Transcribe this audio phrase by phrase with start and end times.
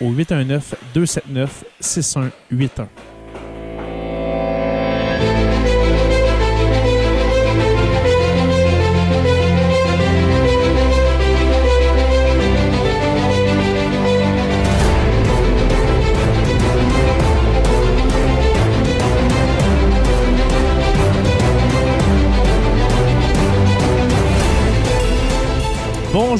[0.00, 0.74] au 819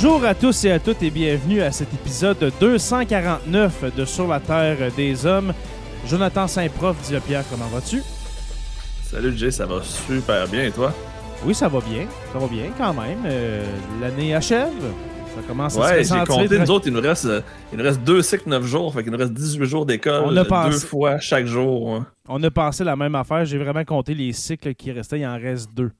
[0.02, 4.40] Bonjour à tous et à toutes et bienvenue à cet épisode 249 de Sur la
[4.40, 5.52] Terre des Hommes.
[6.08, 8.00] Jonathan Saint-Prof, dit Pierre, comment vas-tu?
[9.02, 10.94] Salut Jay, ça va super bien et toi?
[11.44, 13.18] Oui, ça va bien, ça va bien quand même.
[13.26, 13.62] Euh,
[14.00, 14.72] L'année achève,
[15.36, 17.84] ça commence à ouais, se j'ai compté, nous autres, il nous reste, euh, il nous
[17.84, 21.44] reste deux cycles, neuf jours, fait qu'il nous reste 18 jours d'école, deux fois chaque
[21.44, 22.02] jour.
[22.26, 25.38] On a passé la même affaire, j'ai vraiment compté les cycles qui restaient, il en
[25.38, 25.90] reste deux.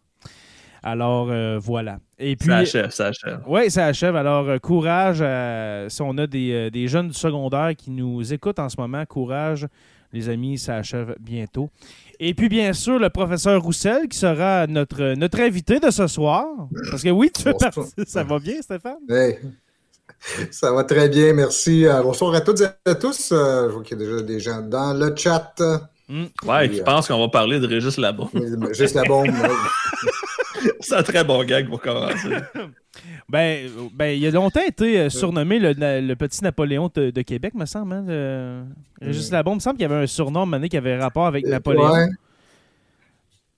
[0.83, 1.99] Alors euh, voilà.
[2.19, 3.41] Et puis, Ça achève, ça achève.
[3.47, 4.17] Oui, ça achève.
[4.17, 5.19] Alors, euh, courage.
[5.21, 9.05] euh, si on a des, des jeunes du secondaire qui nous écoutent en ce moment,
[9.07, 9.67] courage,
[10.13, 11.71] les amis, ça achève bientôt.
[12.19, 16.45] Et puis, bien sûr, le professeur Roussel qui sera notre, notre invité de ce soir.
[16.91, 17.73] Parce que oui, tu fais Bonsoir.
[17.73, 17.93] partie.
[18.07, 18.97] Ça va bien, Stéphane?
[19.09, 19.39] Hey.
[20.51, 21.87] Ça va très bien, merci.
[21.87, 23.31] Euh, bonsoir à toutes et à tous.
[23.33, 25.55] Euh, je vois qu'il y a déjà des gens dans le chat.
[25.59, 28.29] Ouais, Oui, tu euh, penses qu'on va parler de Régis Labon.
[28.73, 29.29] Juste la bombe.
[29.29, 30.11] ouais.
[30.91, 32.29] C'est un très bon gag pour commencer.
[33.29, 37.55] Ben, euh, ben, il a longtemps été euh, surnommé le, petit Napoléon de, de Québec,
[37.55, 37.93] me semble.
[37.93, 38.65] Hein, le-
[39.01, 39.35] Régis Mm.
[39.35, 41.93] Labombe, il me semble qu'il y avait un surnom donné qui avait rapport avec Napoléon.
[41.93, 42.09] Ouais.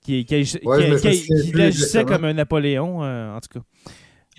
[0.03, 3.65] qui, qui, qui- Ouais, qui- agissait comme un Napoléon, euh, en tout cas.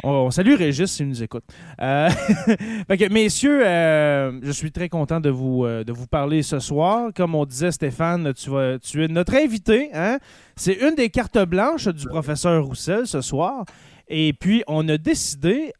[0.02, 1.44] On, salue Régis s'il nous écoute.
[1.80, 2.10] Euh,
[2.88, 6.58] fait que, messieurs, euh, je suis très content de vous, euh, de vous parler ce
[6.58, 7.10] soir.
[7.14, 9.90] Comme on disait, Stéphane, tu, vas, tu es notre invité.
[9.94, 10.18] Hein?
[10.56, 13.64] C'est une des cartes blanches du professeur Roussel ce soir.
[14.08, 15.72] Et puis, on a décidé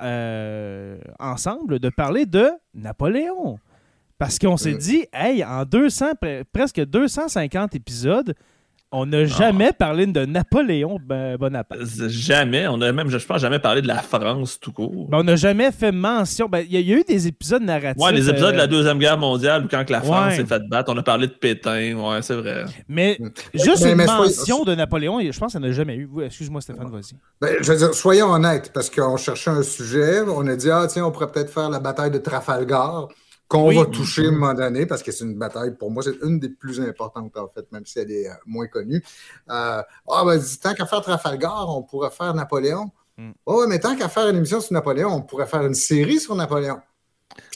[1.19, 3.59] ensemble de parler de Napoléon.
[4.17, 8.35] Parce qu'on s'est dit, hey, en 200, pre- presque 250 épisodes,
[8.97, 11.81] on n'a jamais parlé de Napoléon ben, Bonaparte.
[12.09, 15.09] Jamais, on a même, je pense, jamais parlé de la France tout court.
[15.11, 16.49] Ben, on n'a jamais fait mention.
[16.49, 18.03] ben, Il y, a- il y a eu des épisodes narratifs.
[18.03, 20.37] Ouais, les épisodes de euh, la Deuxième Guerre mondiale, quand que la France Ouais.
[20.37, 22.65] s'est fait battre, on a parlé de Pétain, ouais, c'est vrai.
[22.89, 23.29] Mais Mm.
[23.55, 25.97] juste Mais- une mais soyez- mention de Napoléon, je pense qu'il n'y en a jamais
[25.97, 26.09] eu.
[26.13, 27.15] Oui, Excuse-moi, Stéphane, vas-y.
[27.41, 30.21] Ben, je veux dire, soyons honnêtes, parce qu'on cherchait un sujet.
[30.27, 33.09] On a dit, ah, tiens, on pourrait peut-être faire la bataille de Trafalgar,
[33.55, 33.77] qu'on Oui.
[33.77, 36.41] va toucher à un moment donné, parce que c'est une bataille, pour moi, c'est une
[36.41, 39.03] des plus importantes, en fait, même si elle est euh, moins connue.
[39.51, 42.91] Euh, ah, ben, dis, tant qu'à faire Trafalgar, on pourrait faire Napoléon.
[43.17, 43.31] Mm.
[43.47, 46.19] Oh, ouais, mais tant qu'à faire une émission sur Napoléon, on pourrait faire une série
[46.19, 46.81] sur Napoléon.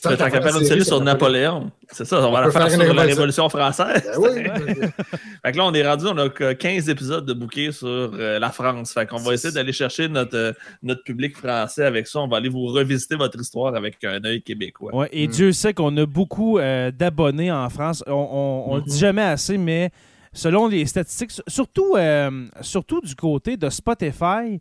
[0.02, 1.70] Qu'à faire une série sur Napoléon.
[1.90, 3.48] C'est ça, on va On la faire faire sur la révolution.
[3.48, 4.02] Française.
[4.04, 4.44] Ben oui.
[5.44, 8.38] Fait que là, on est rendu, on a que 15 épisodes de bouquets sur euh,
[8.38, 8.92] la France.
[8.92, 12.20] Fait qu'on va essayer d'aller chercher notre, euh, notre public français avec ça.
[12.20, 14.94] On va aller vous revisiter votre histoire avec un œil québécois.
[14.94, 15.30] Ouais, et Mm.
[15.30, 18.04] Dieu sait qu'on a beaucoup euh, d'abonnés en France.
[18.06, 18.98] On, on, on le dit Mhm.
[19.00, 19.90] jamais assez, mais
[20.32, 22.30] selon les statistiques, surtout, euh,
[22.60, 24.60] surtout du côté de Spotify,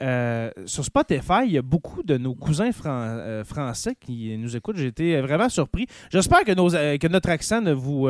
[0.00, 4.56] euh, sur Spotify, il y a beaucoup de nos cousins fran- euh, français qui nous
[4.56, 4.76] écoutent.
[4.76, 5.86] J'ai été vraiment surpris.
[6.10, 8.08] J'espère que, euh, que notre accent ne vous,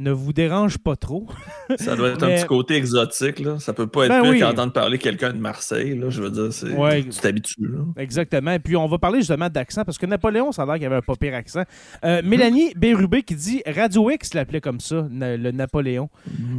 [0.00, 1.26] ne vous dérange pas trop.
[1.76, 3.38] Ça doit être un petit côté exotique.
[3.40, 3.58] Là.
[3.58, 4.40] Ça peut pas être Ben pire oui.
[4.40, 5.96] qu'entendre parler quelqu'un de Marseille.
[5.96, 6.10] Là.
[6.10, 6.72] Je veux dire, c'est...
[6.74, 7.02] Ouais.
[7.04, 7.54] tu t'habitues.
[7.68, 7.78] là.
[7.96, 8.52] Exactement.
[8.52, 10.96] Et puis, on va parler justement d'accent parce que Napoléon, ça a l'air qu'il avait
[10.96, 11.62] un pas pire accent.
[12.04, 16.08] Euh, Mélanie Bérubé qui dit Radio X l'appelait comme ça, na- le Napoléon.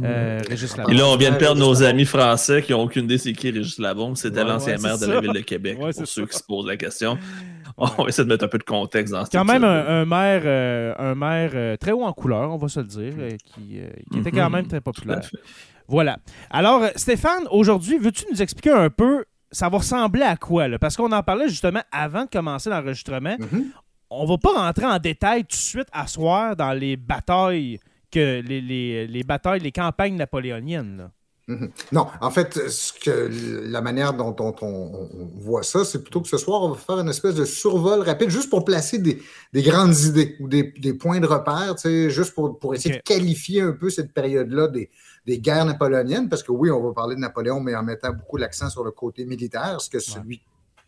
[0.04, 3.18] Euh, Régis Et là, on vient de perdre nos amis français qui n'ont aucune idée
[3.18, 4.16] c'est qui Régis Labombe.
[4.16, 6.28] C'était Ouais, l'ancien ouais, maire de la ville de Québec, Ouais, pour ceux ça.
[6.30, 7.18] qui se posent la question.
[7.98, 10.04] On va essayer de mettre un peu de contexte dans ce Quand même un, un
[10.04, 13.30] maire, euh, un maire euh, très haut en couleur, on va se le dire, euh,
[13.44, 13.80] qui,
[14.10, 14.52] qui était quand Mhm.
[14.52, 15.20] même très populaire.
[15.88, 16.18] Voilà.
[16.50, 20.68] Alors, Stéphane, aujourd'hui, veux-tu nous expliquer un peu, ça va ressembler à quoi?
[20.68, 20.78] Là?
[20.78, 23.36] Parce qu'on en parlait justement avant de commencer l'enregistrement.
[23.38, 23.66] Mhm.
[24.10, 27.78] On va pas rentrer en détail tout de suite à soir dans les batailles,
[28.10, 30.96] que les, les- les batailles, les campagnes napoléoniennes.
[30.98, 31.10] là.
[31.92, 33.28] Non, en fait, ce que,
[33.68, 36.76] la manière dont, dont on, on voit ça, c'est plutôt que ce soir, on va
[36.76, 39.20] faire une espèce de survol rapide juste pour placer des,
[39.52, 42.96] des grandes idées ou des, des points de repère, tu sais, juste pour, pour essayer
[42.96, 44.90] de qualifier un peu cette période-là des,
[45.26, 48.36] des guerres napoléoniennes, parce que oui, on va parler de Napoléon, mais en mettant beaucoup
[48.36, 50.42] l'accent sur le côté militaire, ce que celui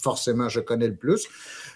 [0.04, 1.26] forcément je connais le plus.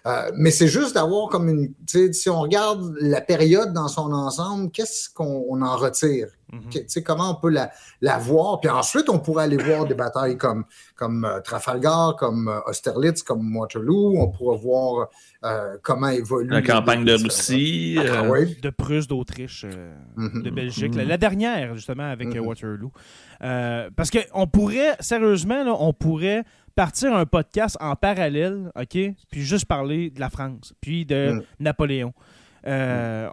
[0.06, 3.88] Euh, mais c'est juste d'avoir comme une, tu sais, si on regarde la période dans
[3.88, 6.28] son ensemble, qu'est-ce qu'on on en retire?
[6.52, 6.70] Mhm.
[6.86, 7.70] Sais, comment on peut la,
[8.00, 8.60] la voir?
[8.60, 10.64] Puis ensuite, on pourrait aller voir des batailles comme,
[10.96, 14.14] comme euh, Trafalgar, comme euh, Austerlitz, comme Waterloo.
[14.16, 15.08] On pourrait voir
[15.44, 16.48] euh, comment évolue.
[16.48, 17.98] La campagne de Russie.
[18.00, 18.56] Ah, oui.
[18.62, 20.42] De Prusse, d'Autriche, euh, Mhm.
[20.42, 20.94] de Belgique.
[20.94, 22.28] La, la dernière, justement, avec.
[22.40, 22.92] Waterloo.
[23.42, 26.44] Euh, parce qu'on pourrait, sérieusement, là, on pourrait
[26.78, 28.96] partir un podcast en parallèle, OK?
[29.32, 31.42] Puis juste parler de la France, puis de Mhm.
[31.58, 32.14] Napoléon.
[32.66, 33.28] Euh,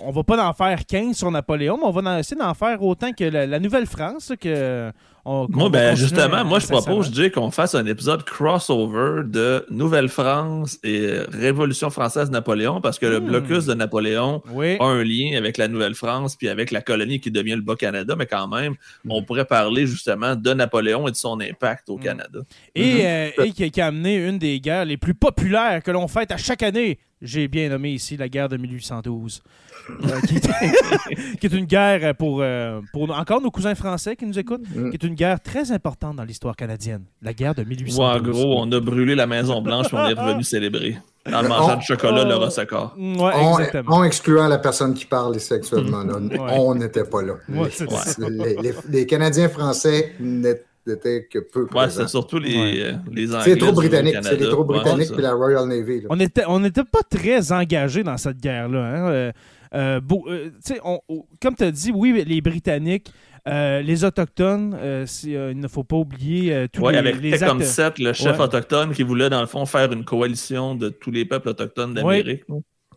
[0.00, 3.12] On va pas en faire 15 sur Napoléon, mais on va essayer d'en faire autant
[3.12, 4.32] que la, la Nouvelle-France.
[4.40, 4.92] Que
[5.24, 9.66] on, qu'on Moi, ben, justement, moi, je propose, Jay, qu'on fasse un épisode crossover de
[9.70, 13.26] Nouvelle-France et Révolution française Napoléon, parce que le Hmm.
[13.26, 14.76] blocus de Napoléon Oui.
[14.80, 18.26] a un lien avec la Nouvelle-France puis avec la colonie qui devient le Bas-Canada, mais
[18.26, 18.74] quand même,
[19.04, 19.10] Hmm.
[19.10, 22.02] on pourrait parler justement de Napoléon et de son impact au Mm.
[22.02, 22.38] Canada.
[22.74, 23.00] Et, Mhm.
[23.38, 26.30] euh, et qui, qui a amené une des guerres les plus populaires que l'on fête
[26.32, 26.98] à chaque année.
[27.20, 29.42] J'ai bien nommé ici la guerre de 1812.
[29.90, 34.26] Euh, qui, est, qui est une guerre pour, euh, pour encore nos cousins français qui
[34.26, 34.90] nous écoutent, Mm.
[34.90, 37.04] qui est une guerre très importante dans l'histoire canadienne.
[37.22, 37.98] La guerre de Ou 1812.
[38.00, 40.98] en gros, on a brûlé la Maison-Blanche puis on est revenu célébrer.
[41.26, 42.94] En mangeant du chocolat, le Rossacor.
[42.98, 43.96] Ouais, En, exactement.
[43.96, 46.02] en excluant la personne qui parle ici actuellement.
[46.04, 46.14] Là.
[46.18, 46.38] Ouais.
[46.58, 47.34] On n'était pas là.
[47.48, 47.68] Ouais,
[48.88, 50.64] les Canadiens français n'étaient
[50.96, 52.80] que peu Ouais, c'est surtout les, Ouais.
[52.82, 53.40] euh, les Anglais.
[53.44, 54.12] c'est les troupes du britanniques.
[54.14, 54.30] Canada.
[54.36, 56.00] C'est les troupes Ouais, britanniques puis la Royal Navy.
[56.02, 56.06] là.
[56.10, 58.78] On était, on n'était pas très engagés dans cette guerre-là.
[58.84, 59.08] hein.
[59.10, 59.32] Euh,
[59.74, 63.12] euh, beau- euh, tu sais, on- on- comme tu as dit, oui, les Britanniques,
[63.46, 67.20] euh, les Autochtones, euh, euh, il ne faut pas oublier euh, tous Ouais, les, avec
[67.20, 68.44] les actes- 7, le chef Ouais.
[68.44, 72.44] autochtone qui voulait, dans le fond, faire une coalition de tous les peuples autochtones d'Amérique.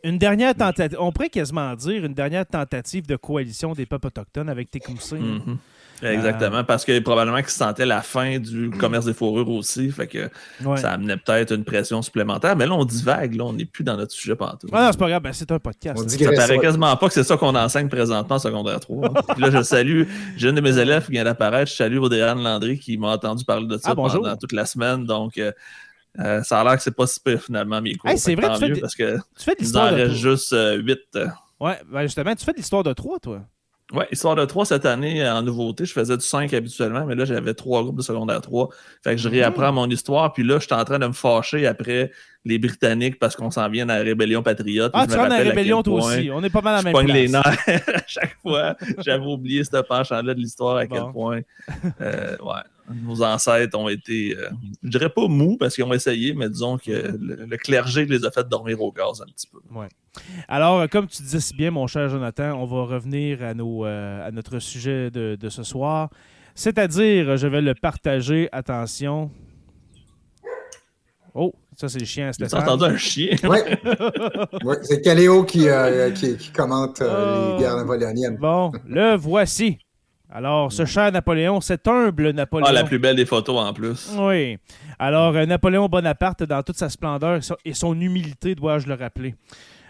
[0.04, 4.50] Une dernière tentative, on pourrait quasiment dire une dernière tentative de coalition des peuples autochtones
[4.50, 5.20] avec Tecumseh.
[5.20, 5.58] Mhm.
[6.01, 10.30] Exactement, parce que probablement qu'ils sentaient la fin du commerce des fourrures aussi, fait que
[10.65, 10.77] Ouais.
[10.77, 12.56] ça amenait peut-être une pression supplémentaire.
[12.56, 14.68] Mais là, on divague, là, on n'est plus dans notre sujet partout.
[14.71, 16.00] Ah non, c'est pas grave, ben, c'est un podcast.
[16.03, 19.07] On Ça paraît ça- quasiment pas que c'est ça qu'on enseigne présentement en secondaire 3.
[19.07, 19.21] hein.
[19.33, 20.03] Puis là, je salue,
[20.38, 23.45] j'ai une de mes élèves qui vient d'apparaître, je salue Audrey-Anne Landry qui m'a entendu
[23.45, 24.21] parler de ça Ah, bonjour.
[24.24, 25.06] pendant toute la semaine.
[25.06, 25.51] Donc, euh,
[26.19, 28.09] euh, ça a l'air que c'est pas si pire finalement, mes cours.
[28.09, 29.92] Hey, c'est vrai, tu fais mieux, des- parce que Tu fais de il en l'histoire
[29.92, 31.00] de reste juste 8.
[31.59, 33.42] Ouais, ben justement, tu fais de l'histoire de Troie, toi.
[33.94, 35.86] Ouais, histoire de 3 cette année en nouveauté.
[35.86, 38.70] Je faisais du 5 habituellement, mais là, j'avais trois groupes de secondaire 3.
[39.04, 39.34] Fait que je Mhm.
[39.36, 40.32] réapprends mon histoire.
[40.34, 42.12] Puis là, je suis en train de me fâcher après
[42.46, 44.92] les Britanniques parce qu'on s'en vient à la rébellion patriote.
[44.96, 46.30] Ah, tu dans la rébellion, toi aussi.
[46.34, 47.16] On est pas mal à la même place.
[47.16, 48.76] les nerfs à chaque fois.
[49.00, 51.42] J'avais oublié ce penchant-là de l'histoire, à quel point
[52.01, 54.50] euh, ouais, nos ancêtres ont été, euh,
[54.84, 58.26] je dirais pas mous parce qu'ils ont essayé, mais disons que le, le clergé les
[58.26, 59.60] a fait dormir au gaz un petit peu.
[60.48, 63.86] Alors, euh, comme tu disais si bien, mon cher Jonathan, on va revenir à, nos,
[63.86, 66.10] euh, à notre sujet de, de ce soir.
[66.56, 68.50] C'est-à-dire, je vais le partager.
[68.52, 69.32] Attention.
[71.34, 72.64] Oh, ça, c'est le chien Stéphane.
[72.64, 73.38] entendu un chien?
[73.46, 73.80] Ouais.
[74.66, 77.54] Ouais, c'est Caléo qui, euh, qui, qui commente euh, Oh.
[77.58, 78.36] les guerres napoléoniennes.
[78.38, 79.80] Bon, le voici.
[80.34, 82.66] Alors, ce cher Napoléon, cet humble Napoléon.
[82.70, 84.10] Ah, la plus belle des photos en plus.
[84.18, 84.58] Oui.
[84.98, 89.36] Alors, euh, Napoléon Bonaparte, dans toute sa splendeur et son- humilité, dois-je le rappeler.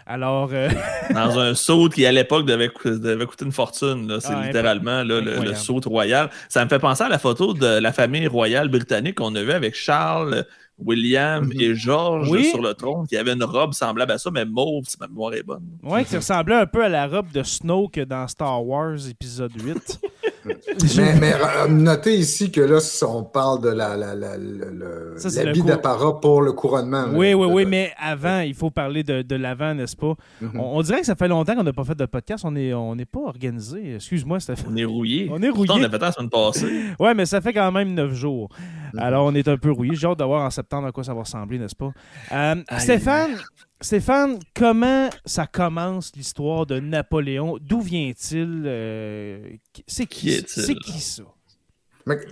[0.04, 0.68] Alors, euh,
[1.14, 4.18] Dans un saut qui, à l'époque, devait, coûter une fortune.
[4.20, 6.28] C'est Ah, littéralement là, le, saut royal.
[6.48, 9.52] Ça me fait penser à la photo de la famille royale britannique qu'on a vue
[9.52, 10.44] avec Charles,
[10.84, 11.60] William Mhm.
[11.60, 12.44] et George Oui.
[12.46, 15.34] sur le trône, qui avait une robe semblable à ça, mais mauve, si ma mémoire
[15.34, 15.62] est bonne.
[15.82, 20.00] ouais, qui ressemblait un peu à la robe de Snoke dans Star Wars épisode 8.
[20.44, 26.20] mais, mais euh, notez ici que là, on parle de la, la, la, l'habit d'apparat
[26.20, 27.06] pour le couronnement.
[27.12, 30.14] Oui, oui, oui, mais avant, il faut parler de, de l'avant, n'est-ce pas?
[30.42, 30.58] Mm-hmm.
[30.58, 32.44] on, dirait que ça fait longtemps qu'on n'a pas fait de podcast.
[32.44, 33.96] On n'est on pas organisé.
[33.96, 34.72] Excuse-moi, Stéphane.
[34.72, 35.28] On est rouillé.
[35.32, 35.72] On est rouillé.
[35.72, 36.66] on a fait la semaine passée.
[36.98, 38.48] oui, mais ça fait quand même neuf jours.
[38.94, 38.98] Mm-hmm.
[38.98, 39.94] Alors, on est un peu rouillé.
[39.94, 41.92] J'ai hâte de voir en septembre à quoi ça va ressembler, n'est-ce pas?
[42.32, 43.36] Euh, Stéphane,
[43.82, 47.58] Stéphane, comment ça commence l'histoire de Napoléon?
[47.60, 48.62] D'où vient-il?
[48.64, 49.48] Euh,
[49.88, 51.24] c'est qui, c'est qui ça?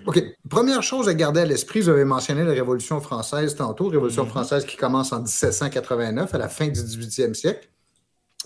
[0.06, 0.22] OK.
[0.48, 4.28] Première chose à garder à l'esprit, vous avez mentionné la Révolution française tantôt, Révolution mm-hmm.
[4.28, 7.68] française qui commence en 1789, à la fin du 18e siècle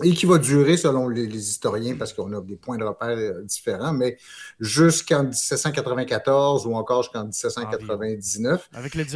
[0.02, 3.42] et qui va durer, selon les, historiens, parce qu'on a des points de repère euh,
[3.42, 4.16] différents, mais
[4.58, 8.70] jusqu'en 1794 ou encore jusqu'en 1799.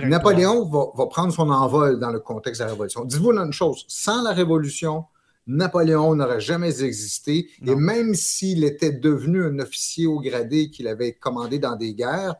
[0.04, 3.04] Napoléon va, prendre son envol dans le contexte de la Révolution.
[3.04, 5.04] Dites-vous une chose, sans la Révolution,
[5.48, 11.12] Napoléon n'aurait jamais existé, et même s'il était devenu un officier au gradé qu'il avait
[11.12, 12.36] commandé dans des guerres,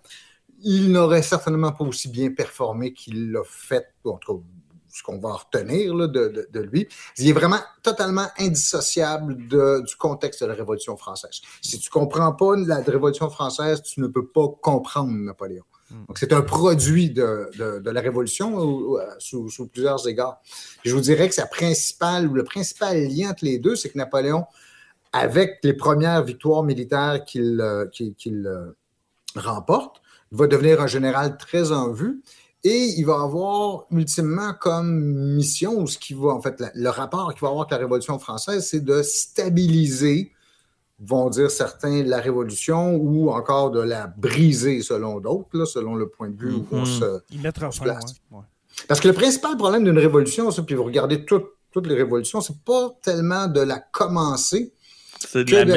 [0.63, 4.43] il n'aurait certainement pas aussi bien performé qu'il l'a fait, entre
[4.99, 6.89] ce qu'on va retenir de, lui,
[7.19, 11.41] il est vraiment totalement indissociable du contexte de la Révolution française.
[11.63, 15.65] Si tu ne comprends pas la Révolution française, tu ne peux pas comprendre Napoléon.
[15.91, 16.05] Hmm.
[16.09, 17.49] Donc, c'est un produit de,
[17.85, 20.41] la Révolution euh, sous, plusieurs égards.
[20.85, 24.47] je vous dirais que sa principale, le principal lien entre les deux, c'est que Napoléon,
[25.13, 27.87] avec les premières victoires militaires qu'il euh,
[28.27, 28.73] euh,
[29.37, 30.03] remporte,
[30.33, 32.21] va devenir un général très en vue
[32.65, 37.33] et il va avoir ultimement comme mission, ou ce qui va, en fait, le rapport
[37.33, 40.33] qu'il va avoir avec la Révolution française, c'est de stabiliser,
[40.99, 46.31] vont dire certains, la Révolution ou encore de la briser selon d'autres, selon le point
[46.31, 46.99] de vue où on mm-hmm.
[46.99, 47.23] se,
[47.81, 48.15] place.
[48.89, 52.61] Parce que le principal problème d'une révolution, ça, puis vous regardez toutes les révolutions, c'est
[52.65, 54.73] pas tellement de la commencer,
[55.21, 55.75] c'est de,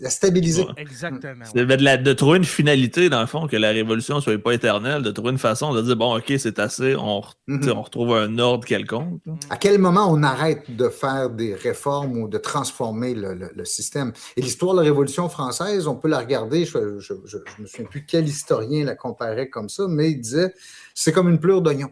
[0.00, 0.66] la, stabiliser.
[0.76, 1.44] Exactement.
[1.44, 5.02] C'est de, trouver une finalité, dans le fond, que la révolution ne soit pas éternelle,
[5.02, 7.72] de trouver une façon de dire bon, OK, c'est assez, on, mhm.
[7.74, 9.20] on, retrouve un ordre quelconque.
[9.50, 14.12] À quel moment on arrête de faire des réformes ou de transformer le, système?
[14.36, 18.04] Et l'histoire de la Révolution française, on peut la regarder, je ne me souviens plus
[18.06, 20.52] quel historien la comparait comme ça, mais il disait
[20.94, 21.90] c'est comme une pleure d'oignon.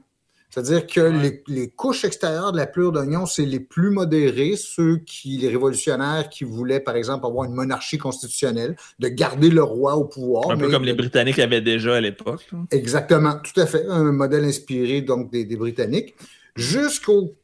[0.52, 1.00] C'est-à-dire que
[1.48, 6.28] les, couches extérieures de la pleure d'oignon, c'est les plus modérés, ceux qui, les révolutionnaires
[6.28, 10.50] qui voulaient, par exemple, avoir une monarchie constitutionnelle, de garder le roi au pouvoir.
[10.50, 12.46] Un peu comme les Britanniques avaient déjà à l'époque.
[12.70, 13.86] Exactement, tout à fait.
[13.88, 16.14] Un modèle inspiré donc des, Britanniques.
[16.54, 17.34] Jusqu'aux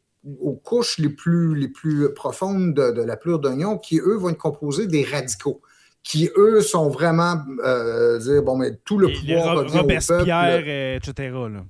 [0.63, 4.87] couches les plus, les plus profondes de, la pleure d'oignon, qui, eux, vont être composés
[4.87, 5.63] des radicaux
[6.03, 10.69] qui, eux, sont vraiment euh, dire, bon, mais tout le pouvoir revient Robespierre, au peuple.
[10.69, 11.31] etc.
[11.53, 11.65] Là.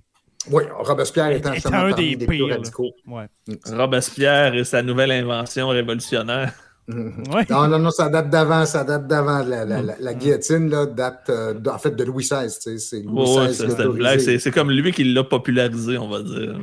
[0.50, 2.92] Oui, Robespierre est, un des, des plus radicaux.
[3.06, 3.28] Ouais.
[3.66, 6.52] Robespierre et sa nouvelle invention révolutionnaire.
[6.88, 9.44] Non, non, non, ça date d'avant, ça date d'avant.
[9.44, 12.48] La, la, la, guillotine, là, date euh, en fait de Louis XVI.
[12.48, 16.58] C'est Louis C'est comme lui qui l'a popularisé, on va dire.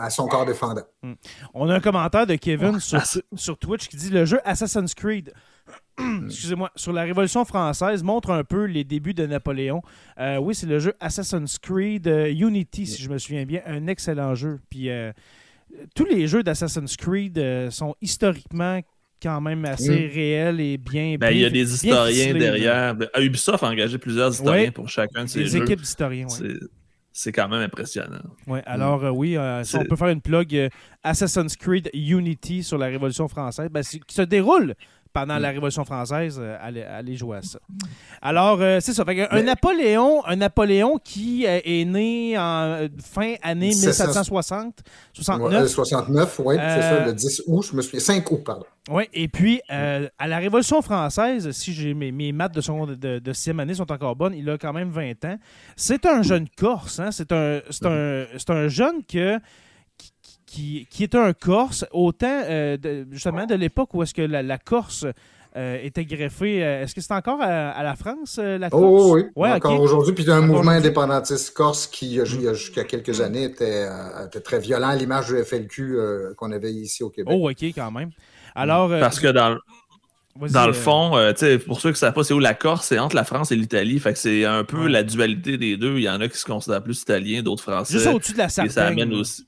[0.00, 0.84] À son corps défendant.
[1.02, 1.12] Mm.
[1.54, 3.02] On a un commentaire de Kevin sur,
[3.34, 5.32] sur Twitch qui dit le jeu Assassin's Creed
[6.26, 9.82] excusez-moi, sur la Révolution française montre un peu les débuts de Napoléon.
[10.18, 13.86] Euh, oui, c'est le jeu Assassin's Creed euh, Unity, si je me souviens bien, un
[13.86, 14.60] excellent jeu.
[14.70, 15.12] Puis euh,
[15.94, 18.80] tous les jeux d'Assassin's Creed sont historiquement
[19.22, 20.12] quand même assez mm.
[20.12, 21.16] réels et bien.
[21.18, 22.94] Ben, il y a des historiens derrière.
[22.94, 25.58] Ben, Ubisoft a engagé plusieurs historiens pour chacun de ces jeux.
[25.58, 26.58] Des équipes d'historiens, oui.
[27.14, 28.22] C'est quand même impressionnant.
[28.46, 30.70] Oui, alors oui, si on peut faire une plug
[31.02, 34.74] Assassin's Creed Unity sur la Révolution française, ben, qui se déroule
[35.12, 35.54] pendant la mm.
[35.54, 37.58] Révolution française, euh, aller, jouer à ça.
[38.20, 39.04] Alors, euh, c'est ça.
[39.30, 44.80] un, Napoléon, un Napoléon qui euh, est né en fin année 1760,
[45.12, 45.68] 69.
[45.68, 48.64] 69, oui, c'est ça, le 10 août, je me souviens, 5 août, pardon.
[48.90, 53.18] Oui, et puis, à la Révolution française, si j'ai mes, mes, maths de, seconde, de,
[53.18, 55.36] de sixième année sont encore bonnes, il a quand même 20 ans.
[55.76, 57.10] C'est un jeune Corse, hein?
[57.12, 59.38] c'est un, un, un jeune que
[60.52, 62.76] qui, qui était un Corse, autant euh,
[63.10, 65.06] justement de l'époque où est-ce que la, Corse
[65.56, 66.62] euh, était greffée.
[66.62, 69.02] Euh, est-ce que c'est encore à, la France, la oh, Corse?
[69.02, 69.50] Oh, oui, oui.
[69.50, 70.12] encore aujourd'hui.
[70.12, 73.22] Puis il y a un mouvement indépendantiste corse qui, il y a jusqu'à quelques mm.
[73.22, 73.88] années, était,
[74.44, 77.34] très violent à l'image du FLQ qu'on avait ici au Québec.
[77.34, 78.10] Oh, OK, quand même.
[78.54, 79.56] Alors, Parce que dans,
[80.36, 81.12] dans le fond,
[81.66, 83.56] pour ceux qui ne savent pas c'est où la Corse, c'est entre la France et
[83.56, 83.98] l'Italie.
[84.00, 85.96] Fait que c'est un peu la dualité des deux.
[85.96, 87.94] Il y en a qui se considèrent plus italiens, d'autres français.
[87.94, 88.70] Juste au-dessus de la Sardaigne.
[88.70, 89.46] Et ça amène aussi.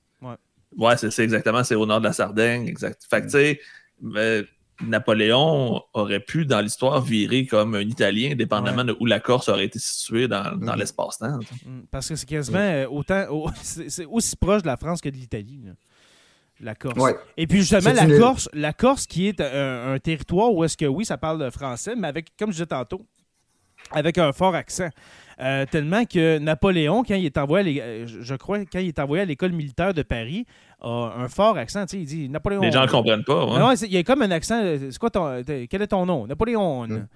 [0.77, 3.03] Ouais, c'est exactement, c'est au nord de la Sardaigne, exact.
[3.09, 3.61] Fait que, tu sais,
[4.17, 4.43] euh,
[4.81, 9.67] Napoléon aurait pu, dans l'histoire, virer comme un Italien, dépendamment de où la Corse aurait
[9.67, 10.79] été située dans, dans mm.
[10.79, 11.39] l'espace-temps.
[11.65, 11.83] Mm.
[11.91, 15.63] Parce que c'est quasiment euh, autant, c'est aussi proche de la France que de l'Italie.
[16.61, 17.15] la Corse.
[17.37, 21.05] Et puis justement, la Corse, la Corse qui est un, territoire où est-ce que oui,
[21.05, 23.07] ça parle français, mais avec, comme je disais tantôt,
[23.93, 24.91] avec un fort accent.
[25.41, 29.23] Euh, tellement que Napoléon, quand il est envoyé, euh, je crois, quand il est envoyé
[29.23, 30.47] à l'école militaire de Paris,
[30.81, 31.87] a un fort accent.
[31.93, 32.61] Il dit Napoléon.
[32.61, 33.47] Les gens ne comprennent pas.
[33.47, 33.75] Ouais.
[33.83, 34.61] il y a comme un accent.
[34.63, 36.27] Euh, c'est quoi ton, quel est ton nom?
[36.27, 36.87] Napoléon.
[36.87, 37.07] Mm.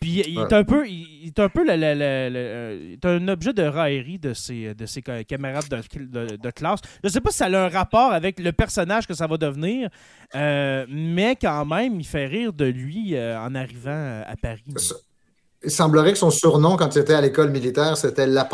[0.00, 4.74] Puis il, est un peu, il, est un peu un objet de raillerie de ses,
[4.74, 6.80] de ses camarades de, classe.
[7.02, 9.36] Je ne sais pas si ça a un rapport avec le personnage que ça va
[9.36, 9.90] devenir,
[10.34, 14.64] mais quand même, il fait rire de lui en arrivant à Paris.
[15.64, 18.48] Il semblerait que son surnom, quand il était à l'école militaire, c'était La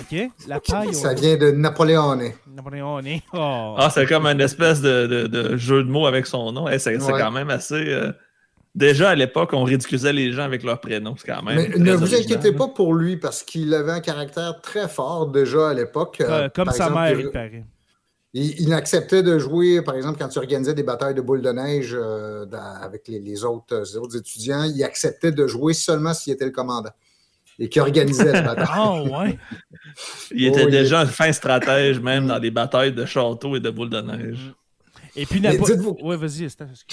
[0.00, 0.30] OK.
[0.48, 0.60] La
[0.92, 2.18] Ça vient de Napoléon.
[2.46, 3.20] Napoléone.
[3.34, 3.74] Oh.
[3.78, 6.66] Ah, c'est comme une espèce de, jeu de mots avec son nom.
[6.78, 7.74] c'est quand même assez.
[7.74, 8.12] Euh,
[8.74, 11.14] déjà à l'époque, on ridiculisait les gens avec leur prénom.
[11.18, 11.56] C'est quand même.
[11.56, 15.70] Mais ne vous inquiétez pas pour lui parce qu'il avait un caractère très fort déjà
[15.70, 16.22] à l'époque.
[16.22, 17.64] Euh, comme sa mère, il paraît.
[18.34, 21.94] Il, acceptait de jouer, par exemple, quand tu organisais des batailles de boules de neige
[21.94, 22.46] euh,
[22.80, 26.92] avec les, autres, étudiants, il acceptait de jouer seulement s'il était le commandant
[27.58, 28.66] et qui organisait la bataille.
[28.70, 29.38] Ah, ouais.
[30.30, 33.90] Il était déjà un fin stratège, même dans les batailles de châteaux et de boules
[33.90, 34.54] de neige.
[35.14, 36.48] Et puis, dites-vous ouais, vas-y,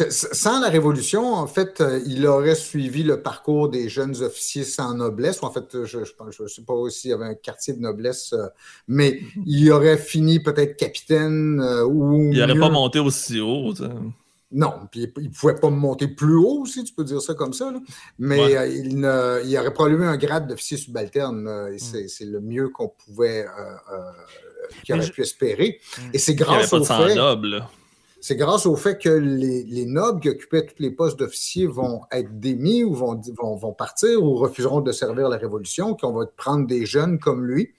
[0.10, 4.94] sans la Révolution, en fait, euh, il aurait suivi le parcours des jeunes officiers sans
[4.94, 5.42] noblesse.
[5.42, 8.48] En fait, je ne sais pas s'il y avait un quartier de noblesse, euh,
[8.88, 12.32] mais il aurait fini peut-être capitaine euh, ou.
[12.34, 13.74] Il n'aurait pas monté aussi haut.
[14.52, 17.54] Non, puis il ne pouvait pas monter plus haut aussi, tu peux dire ça comme
[17.54, 17.72] ça.
[18.18, 18.98] Mais il,
[19.46, 21.48] il, aurait probablement un grade d'officier subalterne.
[21.72, 22.08] et mm.
[22.08, 23.46] c'est le mieux qu'on pouvait,
[24.84, 25.80] qu'il aurait pu espérer.
[25.98, 26.02] Mm.
[26.14, 27.14] Et c'est grâce au fait.
[27.14, 27.64] Noble
[28.22, 32.40] c'est grâce au fait que les, nobles qui occupaient tous les postes d'officiers vont être
[32.40, 36.86] démis ou vont, vont, partir ou refuseront de servir la Révolution, qu'on va prendre des
[36.86, 37.74] jeunes comme lui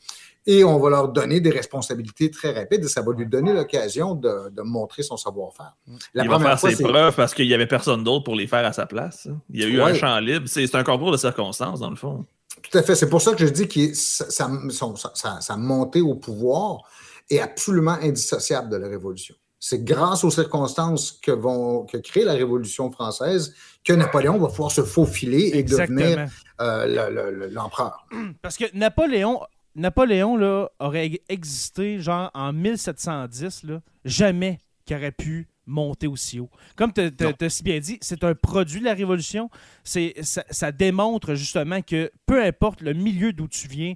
[0.47, 4.14] et on va leur donner des responsabilités très rapides et ça va lui donner l'occasion
[4.14, 5.76] de, montrer son savoir-faire.
[6.14, 8.73] Il va faire ses preuves parce qu'il n'y avait personne d'autre pour les faire à
[8.73, 9.28] sa place.
[9.50, 10.47] Il y a eu un champ libre.
[10.49, 12.25] C'est un concours de circonstances, dans le fond.
[12.62, 12.94] Tout à fait.
[12.94, 16.82] C'est pour ça que je dis que sa montée au pouvoir
[17.28, 19.35] est absolument indissociable de la Révolution.
[19.62, 24.73] C'est grâce aux circonstances que vont que crée la Révolution française que Napoléon va pouvoir
[24.73, 26.26] se faufiler et devenir
[26.61, 28.07] euh, l'empereur.
[28.43, 29.40] Parce que Napoléon,
[29.75, 36.50] Napoléon là, aurait existé genre en 1710, là, jamais qu'il aurait pu monter aussi haut.
[36.75, 39.50] Comme tu as, si bien dit, c'est un produit de la Révolution.
[39.85, 43.95] Ça, ça démontre justement que peu importe le milieu d'où tu viens,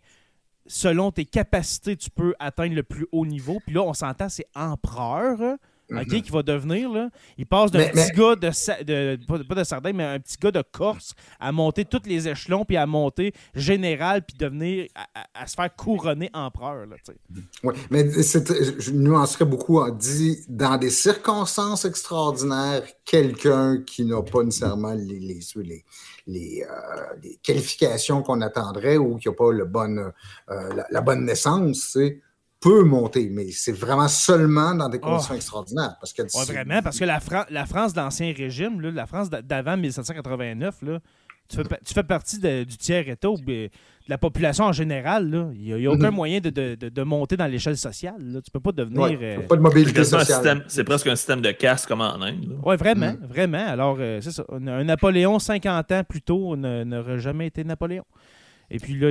[0.66, 3.60] selon tes capacités, tu peux atteindre le plus haut niveau.
[3.64, 5.56] Puis là, on s'entend, c'est empereur.
[5.90, 6.22] Mhm.
[6.22, 10.18] qui va devenir, là, il passe d'un petit gars de, pas de Sardaigne, mais un
[10.18, 14.88] petit gars de Corse à monter tous les échelons, puis à monter général, puis devenir,
[15.34, 16.86] à, se faire couronner empereur.
[16.86, 16.96] Là,
[17.62, 24.42] oui, mais je nuancerais beaucoup en dit dans des circonstances extraordinaires, quelqu'un qui n'a pas
[24.42, 25.84] nécessairement les, les,
[26.26, 30.10] les, euh, qualifications qu'on attendrait ou qui n'a pas le bon, euh,
[30.74, 32.20] la, la, bonne naissance, c'est
[32.64, 35.36] peut monter, mais c'est vraiment seulement dans des conditions oh.
[35.36, 35.96] extraordinaires.
[36.00, 40.76] Parce que vraiment, parce que la, la France d'Ancien Régime, là, la France d'avant 1789,
[40.80, 40.98] là,
[41.46, 43.68] tu, fais, tu fais partie du tiers état de
[44.08, 45.52] la population en général.
[45.54, 46.14] Il n'y a, aucun mm-hmm.
[46.14, 48.16] moyen de, de, de, monter dans l'échelle sociale.
[48.18, 48.40] Là.
[48.40, 49.18] Tu peux pas devenir.
[49.20, 50.64] Euh, pas de mobilité sociale.
[50.66, 52.58] C'est presque un système de casse comme en Inde.
[52.64, 53.26] Oui, vraiment, mm.
[53.28, 53.66] vraiment.
[53.66, 54.44] Alors, euh, c'est ça.
[54.50, 58.04] Un Napoléon 50 ans plus tôt n'aurait jamais été Napoléon.
[58.70, 59.08] Et puis là,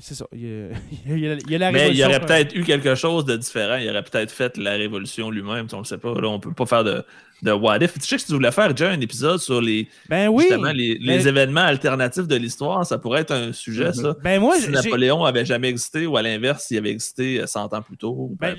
[0.00, 0.26] c'est ça.
[0.32, 0.68] Il y, a,
[1.58, 1.72] la révolution.
[1.72, 3.76] Mais il y aurait peut-être eu quelque chose de différent.
[3.76, 5.66] Il aurait peut-être fait la révolution lui-même.
[5.72, 6.14] On ne sait pas.
[6.14, 7.04] Là, on ne peut pas faire de,
[7.42, 7.94] de what if.
[7.94, 10.98] Tu sais que tu voulais faire déjà un épisode sur les, ben oui, justement, les,
[11.00, 12.84] les événements alternatifs de l'histoire.
[12.86, 14.02] Ça pourrait être un sujet, mm-hmm.
[14.02, 14.16] ça.
[14.22, 17.82] Ben moi, si Napoléon avait jamais existé ou à l'inverse, s'il avait existé 100 ans
[17.82, 18.30] plus tôt.
[18.38, 18.56] Ben,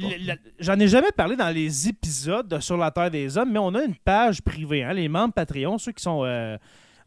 [0.59, 3.83] J'en ai jamais parlé dans les épisodes sur la Terre des Hommes, mais on a
[3.83, 4.83] une page privée.
[4.83, 6.57] Hein, les membres Patreon, ceux qui sont euh,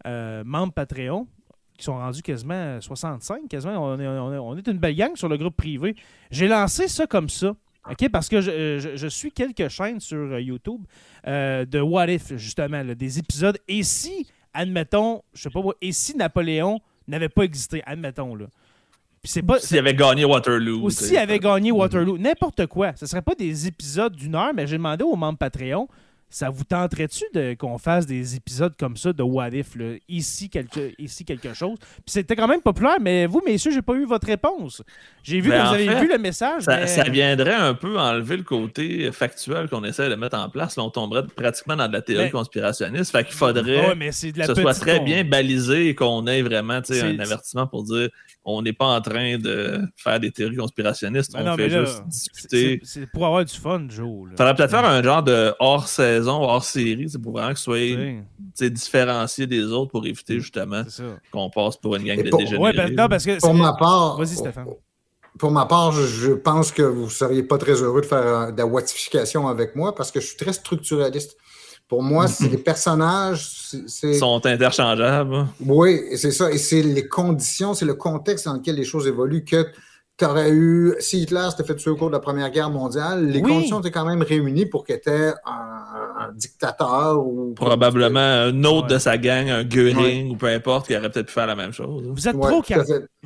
[0.07, 1.27] euh, membres Patreon,
[1.77, 3.83] qui sont rendus quasiment 65, quasiment.
[3.83, 5.95] On est, une belle gang sur le groupe privé.
[6.31, 7.55] J'ai lancé ça comme ça.
[7.89, 10.83] OK, parce que je, suis quelques chaînes sur euh, YouTube
[11.27, 13.57] euh, de What If, justement, des épisodes.
[13.69, 18.47] Et si, admettons, je sais pas moi, et si Napoléon n'avait pas existé, admettons, là?
[19.27, 20.83] S'il avait gagné Waterloo.
[20.85, 22.17] Ou s'il avait gagné Waterloo.
[22.17, 22.93] N'importe quoi.
[22.95, 25.89] Ce ne serait pas des épisodes d'une heure, mais j'ai demandé aux membres Patreon
[26.37, 29.69] ça vous tenterait-tu de, qu'on fasse des épisodes comme ça de What If,
[30.07, 31.79] ici, quelque, ici quelque chose?
[31.79, 34.83] Puis c'était quand même populaire, mais vous, messieurs, j'ai pas eu votre réponse.
[35.23, 36.65] J'ai vu Ben, que vous avez fait, vu le message.
[36.65, 40.51] Ça, mais- ça viendrait un peu enlever le côté factuel qu'on essaie de mettre en
[40.51, 40.77] place.
[40.77, 43.13] Là, on tomberait pratiquement dans de la théorie Ben- conspirationniste.
[43.13, 45.95] Fait qu'il faudrait Ouais, mais c'est de la que ce soit très bien balisé et
[45.95, 48.11] qu'on ait vraiment un avertissement pour dire
[48.49, 51.33] on n'est pas en train de faire des théories conspirationnistes.
[51.33, 52.81] Ben on non, fait là, juste discuter.
[52.85, 54.29] C'est pour avoir du fun, Joe.
[54.37, 58.23] Faudrait peut-être faire un genre de hors-saison, hors-série, c'est pour vraiment que sais,
[58.55, 61.19] sais, différencié des autres pour éviter justement C'est ça.
[61.31, 62.59] qu'on passe pour une gang de dégénérés.
[62.63, 63.39] Ouais, ben, non, parce que.
[63.41, 64.67] Pour ma part, Vas-y, Stéphane.
[65.39, 68.19] Pour ma part, je, je pense que vous ne seriez pas très heureux de faire
[68.27, 71.37] euh, de la watification avec moi parce que je suis très structuraliste.
[71.89, 74.11] Pour moi, c'est les personnages, c'est- c'est.
[74.13, 75.47] Ils sont interchangeables.
[75.61, 76.51] Oui, et c'est ça.
[76.51, 79.67] Et c'est les conditions, c'est le contexte dans lequel les choses évoluent que
[80.19, 80.95] tu aurais eu.
[80.99, 83.53] Si Hitler s'était fait tuer au cours de la Première Guerre mondiale, les Oui.
[83.53, 87.53] conditions étaient quand même réunies pour qu'il était un, un dictateur ou.
[87.55, 88.95] Probablement un autre Ouais.
[88.95, 91.73] de sa gang, un Göring ou peu importe, qui aurait peut-être pu faire la même
[91.73, 92.05] chose.
[92.07, 92.75] Vous êtes, Ouais, trop fait.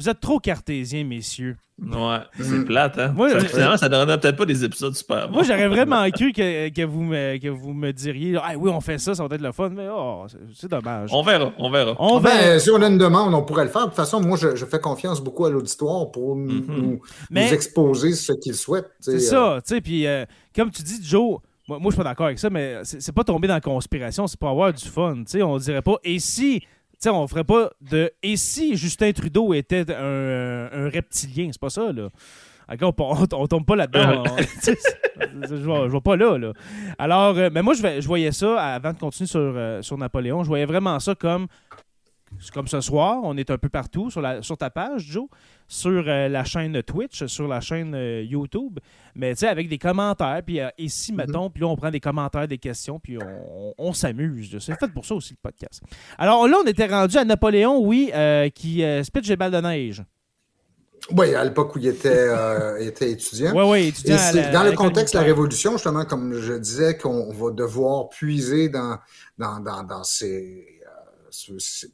[0.01, 1.57] Vous êtes trop cartésien, messieurs.
[1.83, 3.13] Ouais, c'est plate, hein?
[3.17, 5.35] Moi, Ça- finalement, ça donnerait peut-être pas des épisodes super bons.
[5.37, 8.81] Moi, j'aurais vraiment cru que, que, vous me, que vous me diriez Ah oui, on
[8.83, 11.09] fait ça, ça va être le fun, mais oh, c'est- dommage.
[11.13, 11.95] On verra, on verra.
[11.99, 12.31] On va.
[12.31, 13.83] Ben, si on a une demande, on pourrait le faire.
[13.83, 16.65] De toute façon, moi, je, je fais confiance beaucoup à l'auditoire pour nous, Mhm.
[16.69, 18.91] nous- Mais- nous exposer ce qu'il souhaite.
[19.03, 21.91] tu sais, C'est euh, ça, tu sais, puis euh, comme tu dis, Joe, moi, moi
[21.91, 24.51] je suis pas d'accord avec ça, mais c'est pas tomber dans la conspiration, c'est pour
[24.51, 26.63] avoir du fun, tu sais, on dirait pas, et si,
[27.01, 31.71] sais, on ferait pas de, et si Justin Trudeau était un, un reptilien, c'est pas
[31.71, 32.09] ça, là.
[32.73, 34.23] Ok, on, on, on tombe pas là-dedans.
[35.49, 36.53] je vois, pas là, là.
[36.99, 40.49] Alors, euh, mais moi, je voyais ça, avant de continuer sur, euh, sur Napoléon, je
[40.49, 41.49] voyais vraiment ça comme,
[42.55, 45.27] comme ce soir, on est un peu partout sur, la, sur ta page, Joe,
[45.69, 48.79] sur euh, la chaîne Twitch, sur la chaîne euh, YouTube,
[49.15, 52.01] mais tu sais, avec des commentaires, puis euh, ici, mettons, puis là, on prend des
[52.01, 54.57] commentaires, des questions, puis on, on s'amuse.
[54.59, 55.83] C'est fait pour ça aussi, le podcast.
[56.19, 58.11] Alors là, on était rendu à Napoléon, oui,
[58.55, 60.03] qui pitche des balles de neige.
[61.17, 63.53] Oui, à l'époque où il était, euh, étudiant.
[63.55, 65.25] Oui, oui, étudiant Et à c'est la- dans le contexte de la.
[65.25, 68.99] Révolution, justement, comme je disais, qu'on va devoir puiser dans,
[69.39, 70.70] dans, dans, dans ces, ce- ce-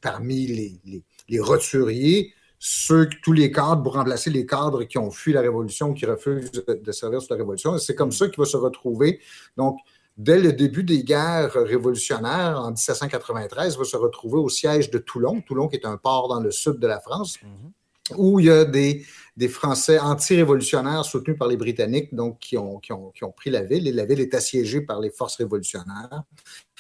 [0.01, 5.11] parmi les, les, les roturiers, ceux, tous les cadres pour remplacer les cadres qui ont
[5.11, 7.77] fui la Révolution, qui refusent de, servir sous la Révolution.
[7.79, 9.21] C'est comme ça qu'il va se retrouver.
[9.57, 9.79] Donc,
[10.17, 14.99] dès le début des guerres révolutionnaires, en 1793, il va se retrouver au siège de
[14.99, 15.43] Toulon.
[15.43, 17.73] Toulon, qui est un port dans le sud de la France Mhm.
[18.19, 19.05] où il y a des,
[19.37, 23.51] des Français anti-révolutionnaires soutenus par les Britanniques, donc qui ont, qui, ont, qui ont pris
[23.51, 26.23] la ville, et la ville est assiégée par les forces révolutionnaires.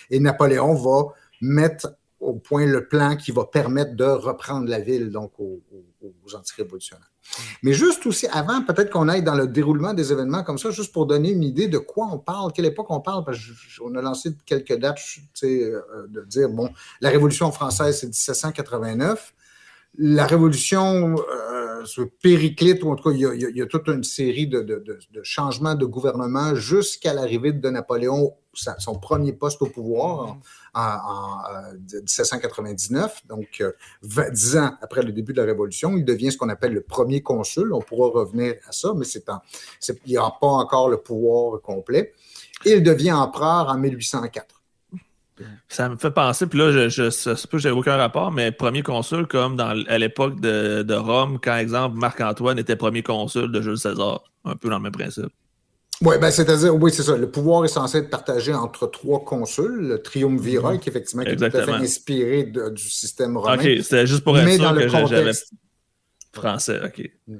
[0.09, 1.89] Et Napoléon va mettre
[2.27, 7.11] au point le plan qui va permettre de reprendre la ville, donc aux, aux- anti-révolutionnaires.
[7.62, 10.93] Mais juste aussi, avant, peut-être qu'on aille dans le déroulement des événements comme ça, juste
[10.93, 13.39] pour donner une idée de quoi on parle, quelle époque on parle, parce
[13.79, 16.69] qu'on a lancé quelques dates, tu sais, euh, de dire, bon,
[17.01, 19.35] la Révolution française, c'est 1789
[19.99, 23.87] la révolution euh, se périclite, ou en tout cas, il y a, il y toute
[23.89, 28.99] une série de, de- de- de changements de gouvernement jusqu'à l'arrivée de Napoléon, sa- son
[28.99, 30.37] premier poste au pouvoir
[30.75, 35.97] en, en, euh, 1799, donc euh, 20 10 ans après le début de la Révolution.
[35.97, 37.73] Il devient ce qu'on appelle le premier consul.
[37.73, 39.25] On pourra revenir à ça, mais c'est
[40.07, 42.13] il n'a pas encore le pouvoir complet.
[42.65, 44.56] Et il devient empereur en 1804.
[45.68, 48.33] Ça me fait penser, puis là, je, je, ça se peut que j'ai aucun rapport,
[48.33, 53.03] mais premier consul, comme dans, à l'époque de, de Rome, quand, exemple, Marc-Antoine était premier
[53.03, 54.22] consul de Jules César.
[54.44, 55.27] Un peu dans le même principe.
[56.03, 57.16] Oui, ben, c'est-à-dire, oui, c'est ça.
[57.16, 61.37] Le pouvoir est censé être partagé entre trois consuls, le triumvirat, qui effectivement qui est
[61.37, 63.55] tout à fait inspiré de- du système romain.
[63.57, 65.53] Ok, c'était juste pour être mais sûr dans le que contexte.
[66.35, 66.81] français.
[66.85, 67.11] Ok.
[67.27, 67.38] Mm.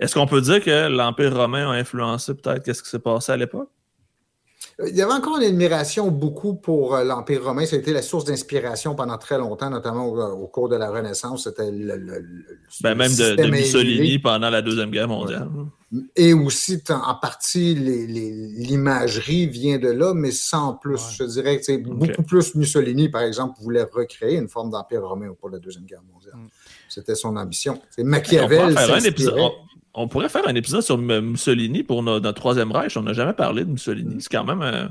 [0.00, 3.36] Est-ce qu'on peut dire que l'Empire romain a influencé peut-être qu'est-ce qui s'est passé à
[3.36, 3.70] l'époque?
[4.88, 7.66] Il y avait encore une admiration beaucoup pour euh, l'Empire romain.
[7.66, 10.90] Ça a été la source d'inspiration pendant très longtemps, notamment au, au cours de la
[10.90, 11.44] Renaissance.
[11.44, 12.44] C'était le, le- le-
[12.82, 15.48] Ben, même de, Mussolini pendant la Deuxième Guerre mondiale.
[16.16, 20.94] Et aussi, en, partie, l'imagerie vient de là, mais sans plus.
[20.94, 21.00] Ouais.
[21.18, 25.28] Je dirais que c'est beaucoup plus Mussolini, par exemple, voulait recréer une forme d'Empire romain
[25.28, 26.34] au cours de la Deuxième Guerre mondiale.
[26.36, 26.48] Mm.
[26.88, 27.80] C'était son ambition.
[27.90, 28.58] C'est On Machiavel.
[28.72, 29.34] pourrait, faire un épisode,
[29.94, 32.96] on, pourrait faire un épisode sur Mussolini pour no- notre troisième Reich.
[32.96, 34.16] On n'a jamais parlé de Mussolini.
[34.20, 34.62] C'est quand même.
[34.62, 34.88] euh,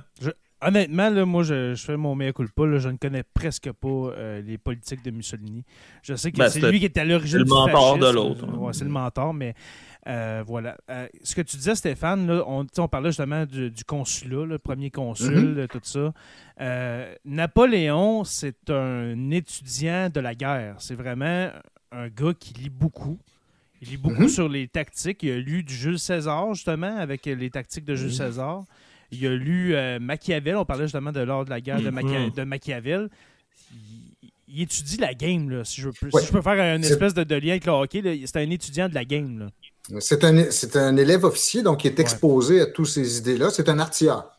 [0.64, 2.68] Honnêtement, là, moi, je, je fais mon mea culpa.
[2.68, 5.64] Là, je ne connais presque pas euh, les politiques de Mussolini.
[6.04, 8.02] Je sais que Ben, c'est lui qui est à l'origine c'est le du mentor de
[8.02, 8.16] fascisme.
[8.16, 8.58] l'autre.
[8.60, 9.56] Ouais, c'est le mentor, mais
[10.08, 10.78] euh, voilà.
[10.92, 14.92] Euh, ce que tu disais, Stéphane, là, on, parlait justement du, du consulat, le premier
[14.92, 15.58] consul, Mhm.
[15.62, 16.14] euh, tout ça.
[16.62, 20.76] Euh, Napoléon, c'est un étudiant de la guerre.
[20.78, 21.50] C'est vraiment
[21.92, 23.18] un gars qui lit beaucoup.
[23.82, 24.28] Il lit beaucoup Mhm.
[24.30, 25.24] sur les tactiques.
[25.24, 28.64] Il a lu du Jules César, justement, avec les tactiques de Jules César.
[29.12, 30.56] Il a lu Machiavel.
[30.56, 32.32] On parlait justement de l'ordre de la guerre de, Mhm.
[32.32, 33.10] de Machiavel.
[33.72, 37.14] Il, il étudie la game, là, si, je, peux, si je peux faire une espèce
[37.14, 38.22] de, de lien avec le hockey.
[38.26, 39.50] C'est un étudiant de la game.
[40.00, 43.50] C'est un, élève officier, donc qui est exposé à toutes ces idées-là.
[43.50, 44.30] C'est un artilleur,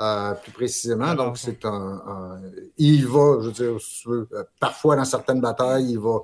[0.00, 1.06] euh, plus précisément.
[1.06, 1.70] Alors, donc, c'est un,
[2.06, 2.40] un-
[2.76, 6.18] Il va, je veux dire, euh, parfois dans certaines batailles, il va euh,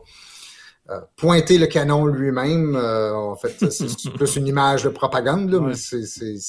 [1.16, 2.76] pointer le canon lui-même.
[2.76, 5.68] Euh, en fait, c'est plus une image de propagande, là, Ouais.
[5.68, 6.00] mais c'est,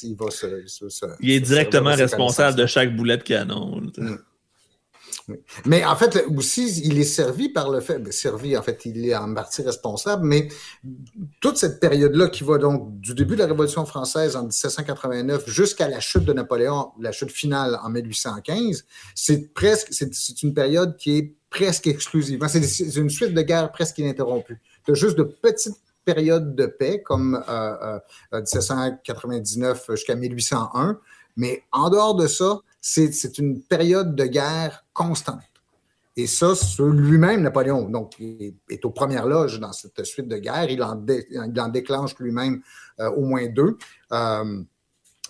[0.04, 0.66] il va se.
[0.68, 3.82] se- se- Il est directement responsable de chaque boulet de canon.
[3.96, 4.02] sais.
[5.66, 9.06] Mais en fait, aussi, il est servi par le fait, ben, servi, en fait, il
[9.10, 10.48] est en partie responsable, mais
[11.42, 15.90] toute cette période-là qui va donc du début de la Révolution française en 1789 jusqu'à
[15.90, 21.18] la chute de Napoléon, la chute finale en 1815, c'est presque, c'est une période qui
[21.18, 24.60] est presque exclusivement, c'est c'est une suite de guerres presque ininterrompue.
[24.86, 28.00] Tu juste de petites périodes de paix comme euh,
[28.34, 31.00] euh, 1799 jusqu'à 1801,
[31.36, 35.42] mais en dehors de ça, c'est une période de guerre constante.
[36.18, 40.68] Et ça, lui-même, Napoléon, donc, est, aux premières loges dans cette suite de guerre.
[40.68, 42.62] Il en, déclenche lui-même
[43.00, 43.78] euh, au moins deux.
[44.12, 44.64] Euh,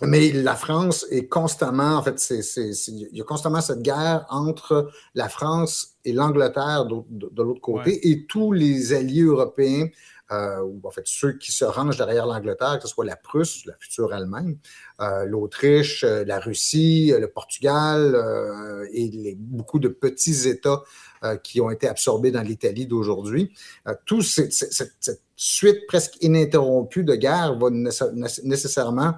[0.02, 2.40] mais la France est constamment, en fait, c'est,
[2.88, 7.60] il y a constamment cette guerre entre la France et l'Angleterre de, de- de l'autre
[7.60, 9.86] côté et tous les alliés européens,
[10.30, 13.64] euh, ou en fait ceux qui se rangent derrière l'Angleterre, que ce soit la Prusse,
[13.64, 14.58] la future Allemagne,
[15.00, 20.82] euh, l'Autriche, euh, la Russie, euh, le Portugal euh, et les- beaucoup de petits États
[21.24, 23.52] euh, qui ont été absorbés dans l'Italie d'aujourd'hui.
[23.88, 29.14] Euh, tout ces- cette, cette suite presque ininterrompue de guerre va nécess- nécess- nécessairement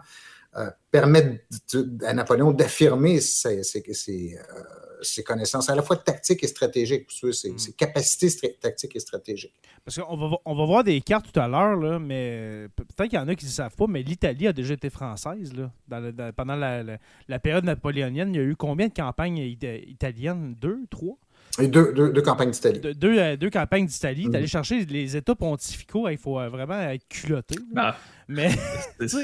[0.90, 1.38] permettre
[2.04, 4.62] à Napoléon d'affirmer ses, ses- ses, euh,
[5.02, 9.54] ses connaissances à la fois tactiques et stratégiques, ses, ses- capacités tactiques et stratégiques.
[9.84, 13.18] Parce qu'on va, on va voir des cartes tout à l'heure, mais pe- peut-être qu'il
[13.18, 15.52] y en a qui ne savent pas, mais l'Italie a déjà été française.
[15.54, 16.98] Là, dans le- dans- pendant la, la-
[17.28, 20.54] la période napoléonienne, il y a eu combien de campagnes ita- italiennes?
[20.60, 21.16] Deux, trois?
[21.58, 22.78] Et deux, deux, deux campagnes d'Italie.
[22.80, 24.26] De- deux, euh, deux campagnes d'Italie.
[24.26, 24.32] Mhm.
[24.32, 27.56] D'aller chercher les États pontificaux, il faut euh, vraiment être culotté.
[27.74, 27.94] là.
[27.94, 27.96] Ah,
[28.28, 28.50] Mais,
[29.00, 29.16] tu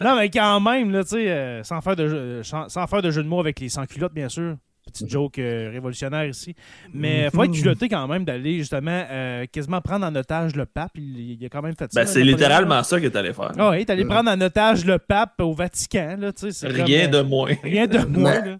[0.00, 3.10] non, mais quand même, là, tu euh, sans, faire de jeu, sans, sans faire de
[3.10, 4.56] jeu de mots avec les sans-culottes, bien sûr.
[4.86, 6.54] Petite joke euh, révolutionnaire ici.
[6.92, 10.66] Mais il faut être culotté quand même d'aller justement euh, quasiment prendre en otage le
[10.66, 10.90] pape.
[10.96, 12.00] Il, il a quand même fait ça.
[12.00, 13.52] ben, là, c'est littéralement ça qu'il est allé faire.
[13.58, 14.08] Ah oui, t'allais Mm.
[14.08, 16.16] prendre en otage le pape au Vatican.
[16.20, 17.52] Là, tu Rien comme, de moins.
[17.62, 18.40] Rien de moins.
[18.42, 18.56] Mais- là.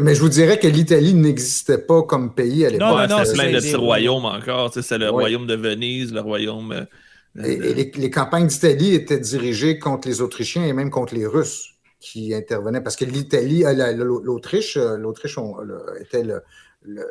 [0.00, 2.88] Mais je vous dirais que l'Italie n'existait pas comme pays à l'époque.
[2.88, 4.70] Non, non, c'est plein de petits royaumes encore.
[4.70, 5.10] tu sais, C'est le Ouais.
[5.10, 6.72] royaume de Venise, le royaume.
[6.72, 11.26] euh, Et, les, les campagnes d'Italie étaient dirigées contre les Autrichiens et même contre les
[11.26, 15.36] Russes qui intervenaient parce que l'Italie, euh, la- la- l'Autriche, euh, l'Autriche
[16.00, 16.42] était le,
[16.82, 17.06] le-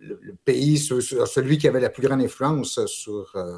[0.00, 3.56] le- le pays, celui qui avait la plus grande influence sur, euh,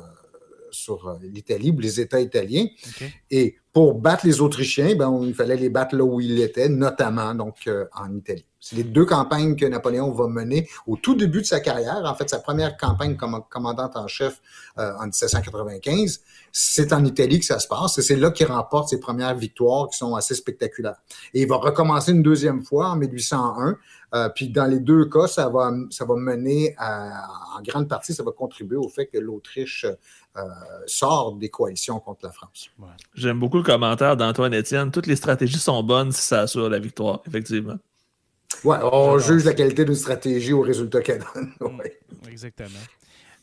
[0.76, 2.66] sur euh, l'Italie ou les États italiens.
[3.30, 6.68] Et pour battre les Autrichiens, ben, on- il fallait les battre là où ils étaient,
[6.68, 8.46] notamment donc euh, en Italie.
[8.68, 12.02] C'est les deux campagnes que Napoléon va mener au tout début de sa carrière.
[12.04, 14.40] En fait, sa première campagne comme commandant en chef
[14.76, 18.88] euh, en 1795, c'est en Italie que ça se passe et c'est là qu'il remporte
[18.88, 20.96] ses premières victoires qui sont assez spectaculaires.
[21.32, 23.76] Et il va recommencer une deuxième fois en 1801.
[24.14, 28.14] euh, puis dans les deux cas, ça va, ça va mener à, en grande partie,
[28.14, 29.86] ça va contribuer au fait que l'Autriche
[30.36, 30.42] euh,
[30.86, 32.70] sort des coalitions contre la France.
[33.14, 34.90] J'aime beaucoup le commentaire d'Antoine Étienne.
[34.90, 37.76] Toutes les stratégies sont bonnes si ça assure la victoire, effectivement.
[38.64, 41.52] Ouais, on juge la qualité d'une stratégie au résultat qu'elle donne.
[41.78, 41.98] Ouais.
[42.30, 42.68] Exactement.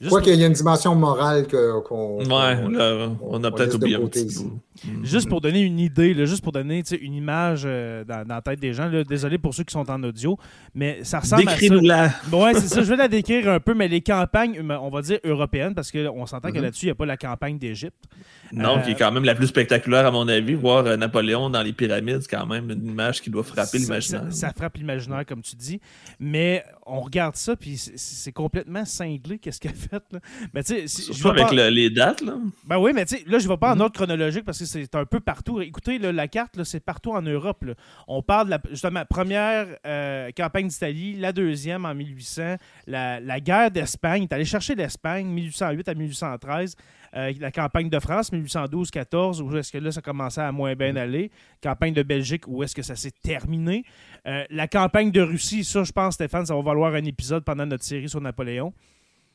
[0.01, 2.17] Je crois qu'il y a une dimension morale qu'on.
[2.19, 4.59] Ouais, qu'on- là, on a peut-être oublié un petit bout.
[5.03, 8.41] Juste pour donner une idée, là, juste pour donner une image euh, dans, dans la
[8.41, 8.87] tête des gens.
[8.87, 10.37] là, désolé pour ceux qui sont en audio,
[10.73, 11.59] mais ça ressemble à ça.
[11.59, 12.11] Décris-nous-la.
[12.31, 12.81] Ouais, c'est ça.
[12.81, 15.91] Je vais la décrire un peu, mais les campagnes, euh, on va dire européennes, parce
[15.91, 16.63] qu'on s'entend que Mhm.
[16.63, 18.03] là-dessus, il n'y a pas la campagne d'Égypte.
[18.51, 20.53] Non, Euh, qui est quand même la plus spectaculaire, à mon avis.
[20.53, 24.25] Voir euh, Napoléon dans les pyramides, c'est quand même une image qui doit frapper l'imaginaire.
[24.31, 25.79] Ça, ça frappe l'imaginaire, comme tu dis.
[26.19, 30.03] Mais on regarde ça, puis c'est- complètement cinglé, qu'est-ce qu'elle a fait.
[30.11, 30.19] Là.
[30.53, 32.33] Mais tu sais, si- Surtout avec pas- le- les dates, là.
[32.65, 33.81] Ben oui, mais tu sais, là, je vais pas en Mhm.
[33.81, 35.61] ordre chronologique parce que c'est un peu partout.
[35.61, 37.63] Écoutez, là, la carte, c'est partout en Europe.
[37.63, 37.73] là.
[38.07, 42.55] On parle de la, justement première euh, campagne d'Italie, la deuxième en 1800,
[42.87, 44.27] la, la guerre d'Espagne.
[44.27, 46.75] Tu allé chercher l'Espagne, 1808 à 1813.
[47.15, 50.95] euh, la campagne de France, 1812-14, où est-ce que là, ça commençait à moins bien
[50.95, 51.31] aller.
[51.61, 53.83] Campagne de Belgique, où est-ce que ça s'est terminé.
[54.27, 57.65] Euh, la campagne de Russie, ça, je pense, Stéphane, ça va valoir un épisode pendant
[57.65, 58.73] notre série sur Napoléon.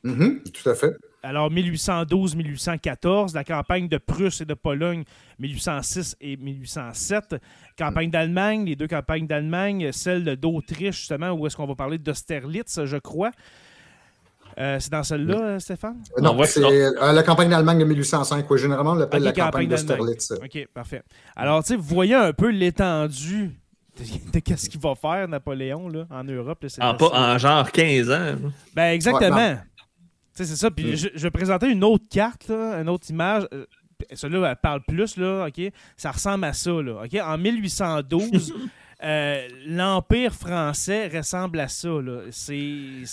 [0.05, 0.97] Mhm, tout à fait.
[1.23, 5.03] Alors, 1812-1814, la campagne de Prusse et de Pologne,
[5.41, 7.37] 1806 et 1807.
[7.77, 12.85] Campagne d'Allemagne, les deux campagnes d'Allemagne, celle d'Autriche, justement, où est-ce qu'on va parler d'Austerlitz,
[12.85, 13.33] je crois.
[14.59, 16.03] Euh, c'est dans celle-là, Stéphane?
[16.17, 18.49] Euh, Non, ouais, c'est euh, la campagne d'Allemagne de 1805.
[18.51, 20.33] Oui, généralement, on l'appelle la campagne d'Austerlitz.
[20.33, 21.03] OK, parfait.
[21.37, 23.51] Alors, tu sais, vous voyez un peu l'étendue
[24.33, 26.65] de, qu'est-ce qu'il va faire, Napoléon, là, en Europe.
[26.81, 28.35] en, pas, en genre 15 ans.
[28.75, 29.59] Ben, exactement.
[30.45, 30.71] C'est ça.
[30.71, 30.97] Puis mm.
[30.97, 33.47] je, je, vais présenter une autre carte, là, une autre image.
[33.53, 33.67] Euh,
[34.13, 35.73] celle-là, elle parle plus, là, OK?
[35.97, 37.21] Ça ressemble à ça, là, OK?
[37.21, 38.55] En 1812,
[39.05, 42.23] euh, l'Empire français ressemble à ça, là.
[42.31, 43.05] C'est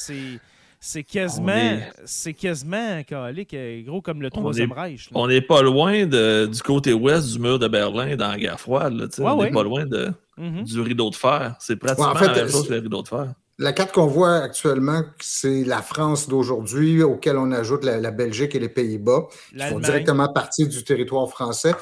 [0.79, 5.09] c'est quasiment, c'est quasiment calique, gros comme le Troisième Reich.
[5.15, 8.59] On n'est pas loin de, du côté ouest du mur de Berlin dans la guerre
[8.59, 8.93] froide.
[8.93, 10.63] Là, on n'est pas loin de, mm-hmm.
[10.63, 11.55] du rideau de fer.
[11.59, 13.33] C'est pratiquement la même chose que le rideau de fer.
[13.57, 18.59] La carte qu'on voit actuellement, c'est la France d'aujourd'hui, auquel on ajoute la, Belgique et
[18.59, 21.73] les Pays-Bas, qui font directement partie du territoire français.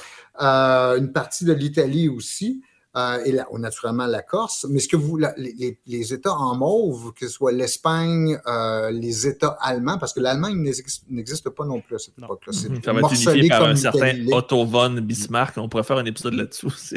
[0.42, 2.62] Euh, une partie de l'Italie aussi.
[2.96, 4.68] Euh, et là, naturellement la Corse.
[4.70, 9.58] Mais ce que vous, les, États en mauve, que ce soit l'Espagne, euh, les États
[9.62, 10.72] allemands, parce que l'Allemagne
[11.10, 12.54] n'existe pas non plus à cette époque-là.
[12.54, 15.58] C'est Ça va être unifié par un certain Otto von Bismarck.
[15.58, 16.96] On pourrait faire un épisode là-dessus aussi.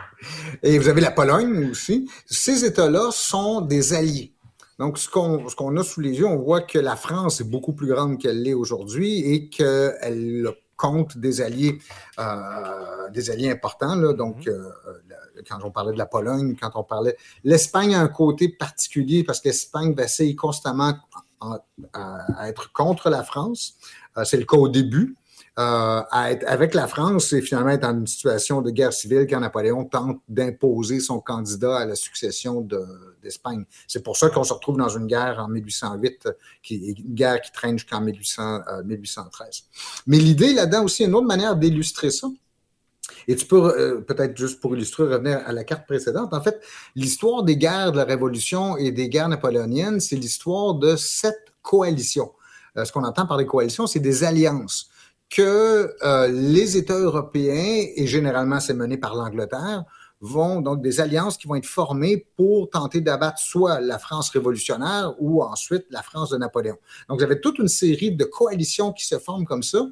[0.62, 2.10] et vous avez la Pologne aussi.
[2.26, 4.34] Ces États-là sont des alliés.
[4.78, 7.48] Donc, ce qu'on ce qu'on a sous les yeux, on voit que la France est
[7.48, 11.78] beaucoup plus grande qu'elle l'est aujourd'hui et qu'elle compte des alliés,
[12.18, 13.94] euh, des alliés importants.
[13.94, 15.11] Là, donc, mm-hmm
[15.48, 17.16] quand on parlait de la Pologne, quand on parlait.
[17.44, 20.94] L'Espagne a un côté particulier parce que l'Espagne essaye constamment
[21.40, 23.74] à, être contre la France.
[24.16, 25.16] Euh, c'est le cas au début.
[25.58, 29.26] Euh, à être avec la France et finalement être dans une situation de guerre civile
[29.28, 32.66] quand Napoléon tente d'imposer son candidat à la succession
[33.22, 33.66] d'Espagne.
[33.86, 36.30] c'est pour ça qu'on se retrouve dans une guerre en 1808,
[36.62, 38.64] qui une guerre qui traîne jusqu'en 1813.
[38.66, 38.82] Euh,
[40.06, 42.28] Mais l'idée là-dedans aussi, une autre manière d'illustrer ça,
[43.28, 46.32] et tu peux, euh, peut-être juste pour illustrer, revenir à la carte précédente.
[46.32, 46.60] En fait,
[46.94, 52.32] l'histoire des guerres de la Révolution et des guerres napoléoniennes, c'est l'histoire de sept coalitions.
[52.76, 54.88] Euh, ce qu'on entend par des coalitions, c'est des alliances
[55.30, 59.84] que euh, les États européens, et généralement c'est mené par l'Angleterre,
[60.20, 65.14] vont donc des alliances qui vont être formées pour tenter d'abattre soit la France révolutionnaire
[65.18, 66.76] ou ensuite la France de Napoléon.
[67.08, 69.84] Donc, vous avez toute une série de coalitions qui se forment comme ça.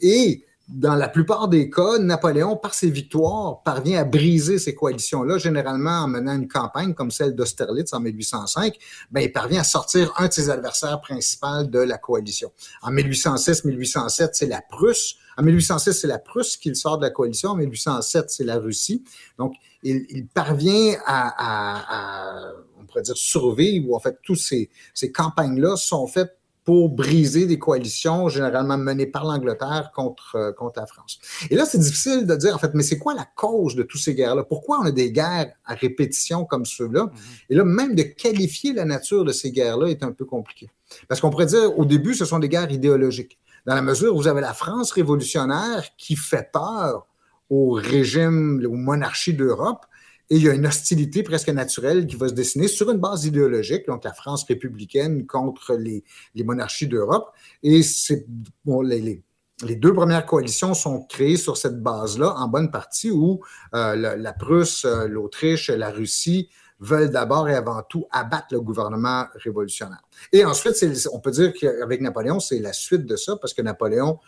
[0.00, 5.36] Et dans la plupart des cas, Napoléon, par ses victoires, parvient à briser ces coalitions-là,
[5.36, 8.74] généralement en menant une campagne comme celle d'Austerlitz en 1805,
[9.10, 12.50] ben, il parvient à sortir un de ses adversaires principaux de la coalition.
[12.80, 15.16] En 1806-1807, c'est la Prusse.
[15.36, 17.50] En 1806, c'est la Prusse qui sort de la coalition.
[17.50, 19.04] En 1807, c'est la Russie.
[19.38, 25.76] Donc, il, parvient à, on pourrait dire, survivre, ou en fait, toutes ces, ces campagnes-là
[25.76, 31.18] sont faites pour briser des coalitions généralement menées par l'Angleterre contre, euh, contre la France.
[31.50, 34.00] Et là, c'est difficile de dire, en fait, mais c'est quoi la cause de toutes
[34.00, 34.44] ces guerres-là?
[34.44, 37.04] Pourquoi on a des guerres à répétition comme ceux-là?
[37.04, 37.44] Mm-hmm.
[37.50, 40.70] Et là, même de qualifier la nature de ces guerres-là est un peu compliqué.
[41.06, 43.38] Parce qu'on pourrait dire, au début, ce sont des guerres idéologiques.
[43.66, 47.06] Dans la mesure où vous avez la France révolutionnaire qui fait peur
[47.50, 49.84] au régime, aux monarchies d'Europe,
[50.30, 53.26] et il y a une hostilité presque naturelle qui va se dessiner sur une base
[53.26, 56.02] idéologique, donc la France républicaine contre les,
[56.44, 57.30] monarchies d'Europe.
[57.62, 59.22] Et les,
[59.62, 63.40] les, deux premières coalitions sont créées sur cette base-là, en bonne partie, où
[63.74, 66.48] euh, la, Prusse, euh, l'Autriche, la Russie
[66.80, 70.02] veulent d'abord et avant tout abattre le gouvernement révolutionnaire.
[70.32, 70.74] Et ensuite,
[71.12, 74.18] on peut dire qu'avec Napoléon, c'est la suite de ça, parce que Napoléon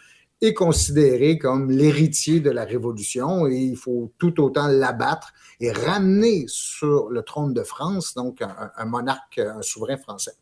[0.40, 6.44] est considéré comme l'héritier de la Révolution et il faut tout autant l'abattre et ramener
[6.46, 10.32] sur le trône de France, donc un, monarque, un souverain français.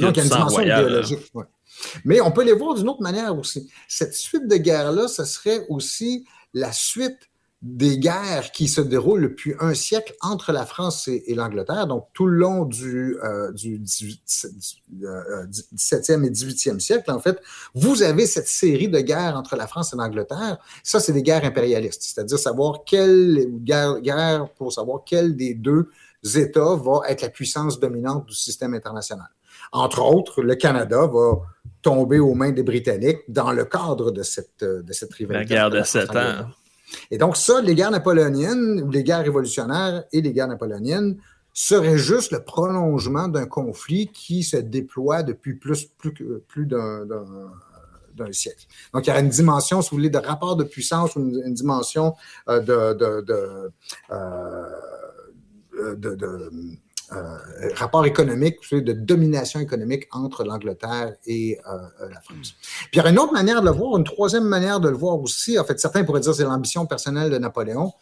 [0.00, 1.32] Donc, il y a une dimension idéologique.
[2.04, 3.70] Mais on peut les voir d'une autre manière aussi.
[3.88, 7.28] Cette suite de guerre-là, ce serait aussi la suite
[7.60, 12.26] des guerres qui se déroulent depuis un siècle entre la France et, l'Angleterre, donc tout
[12.26, 14.52] le long du, euh, du 17e
[15.02, 15.44] euh,
[16.24, 17.40] et 18e siècle, en fait,
[17.74, 20.58] vous avez cette série de guerres entre la France et l'Angleterre.
[20.84, 25.90] Ça, c'est des guerres impérialistes, c'est-à-dire savoir quelle guerre, guerre pour savoir quel des deux
[26.36, 29.28] États va être la puissance dominante du système international.
[29.72, 31.40] Entre autres, le Canada va
[31.82, 35.54] tomber aux mains des Britanniques dans le cadre de cette, de cette rivalité.
[35.54, 36.46] La guerre de sept ans.
[37.10, 41.18] Et donc, ça, les guerres napoléoniennes, ou les guerres révolutionnaires et les guerres napoléoniennes,
[41.52, 46.14] seraient juste le prolongement d'un conflit qui se déploie depuis plus, plus,
[46.46, 48.66] plus d'un siècle.
[48.94, 51.54] Donc, il y a une dimension, si vous voulez, de rapport de puissance ou une,
[51.54, 52.14] dimension
[52.48, 53.72] euh, de, de,
[54.10, 54.74] euh,
[57.74, 62.54] rapport économique, de domination économique entre l'Angleterre et euh, euh, la France.
[62.60, 64.96] Puis il y aurait une autre manière de le voir, une troisième manière de le
[64.96, 65.58] voir aussi.
[65.58, 67.92] En fait, certains pourraient dire que c'est l'ambition personnelle de Napoléon.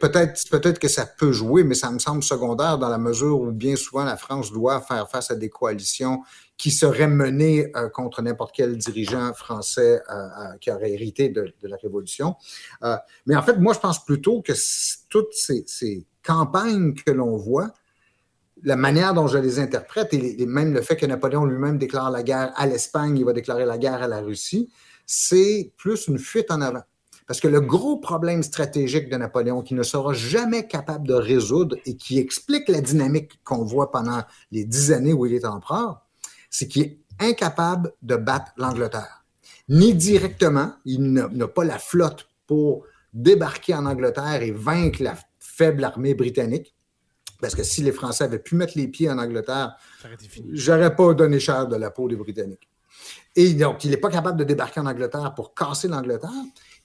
[0.00, 3.50] Peut-être peut-être que ça peut jouer, mais ça me semble secondaire dans la mesure où
[3.50, 6.22] bien souvent la France doit faire face à des coalitions
[6.56, 11.52] qui seraient menées euh, contre n'importe quel dirigeant français euh, euh, qui aurait hérité de,
[11.62, 12.36] la Révolution.
[13.26, 14.52] mais en fait, moi, je pense plutôt que
[15.08, 17.72] toutes ces, campagnes que l'on voit,
[18.64, 22.10] la manière dont je les interprète, et, et même le fait que Napoléon lui-même déclare
[22.10, 24.68] la guerre à l'Espagne, il va déclarer la guerre à la Russie,
[25.04, 26.82] c'est plus une fuite en avant.
[27.26, 31.76] Parce que le gros problème stratégique de Napoléon, qui ne sera jamais capable de résoudre
[31.84, 34.22] et qui explique la dynamique qu'on voit pendant
[34.52, 36.02] les dix années où il est empereur,
[36.50, 39.24] c'est qu'il est incapable de battre l'Angleterre.
[39.68, 45.82] Ni directement, il n'a pas la flotte pour débarquer en Angleterre et vaincre la faible
[45.82, 46.74] armée britannique.
[47.40, 49.76] Parce que si les Français avaient pu mettre les pieds en Angleterre,
[50.52, 52.68] j'aurais pas donné cher de la peau des Britanniques.
[53.34, 56.30] Et donc, il n'est pas capable de débarquer en Angleterre pour casser l'Angleterre.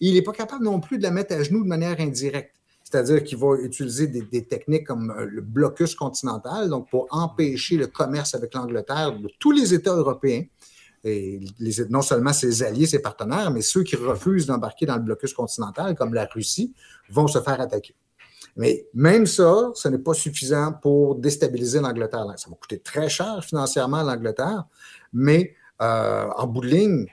[0.01, 2.55] Il n'est pas capable non plus de la mettre à genoux de manière indirecte.
[2.83, 7.87] C'est-à-dire qu'il va utiliser des, techniques comme euh, le blocus continental, donc pour empêcher le
[7.87, 10.43] commerce avec l'Angleterre de tous les États européens,
[11.03, 11.39] et
[11.89, 15.95] non seulement ses alliés, ses partenaires, mais ceux qui refusent d'embarquer dans le blocus continental,
[15.95, 16.73] comme la Russie,
[17.09, 17.95] vont se faire attaquer.
[18.55, 22.25] Mais même ça, ce n'est pas suffisant pour déstabiliser l'Angleterre.
[22.35, 24.65] Ça va coûter très cher financièrement à l'Angleterre,
[25.13, 27.07] mais euh, en bout de ligne,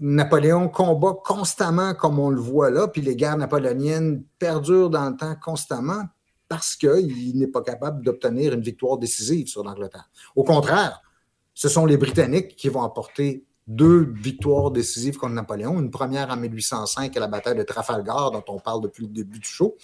[0.00, 5.16] Napoléon combat constamment comme on le voit là, puis les guerres napoléoniennes perdurent dans le
[5.16, 6.04] temps constamment
[6.48, 10.10] parce qu'il n'est pas capable d'obtenir une victoire décisive sur l'Angleterre.
[10.34, 11.00] Au contraire,
[11.54, 15.78] ce sont les Britanniques qui vont apporter deux victoires décisives contre Napoléon.
[15.78, 19.38] Une première en 1805 à la bataille de Trafalgar, dont on parle depuis le début
[19.38, 19.76] du show,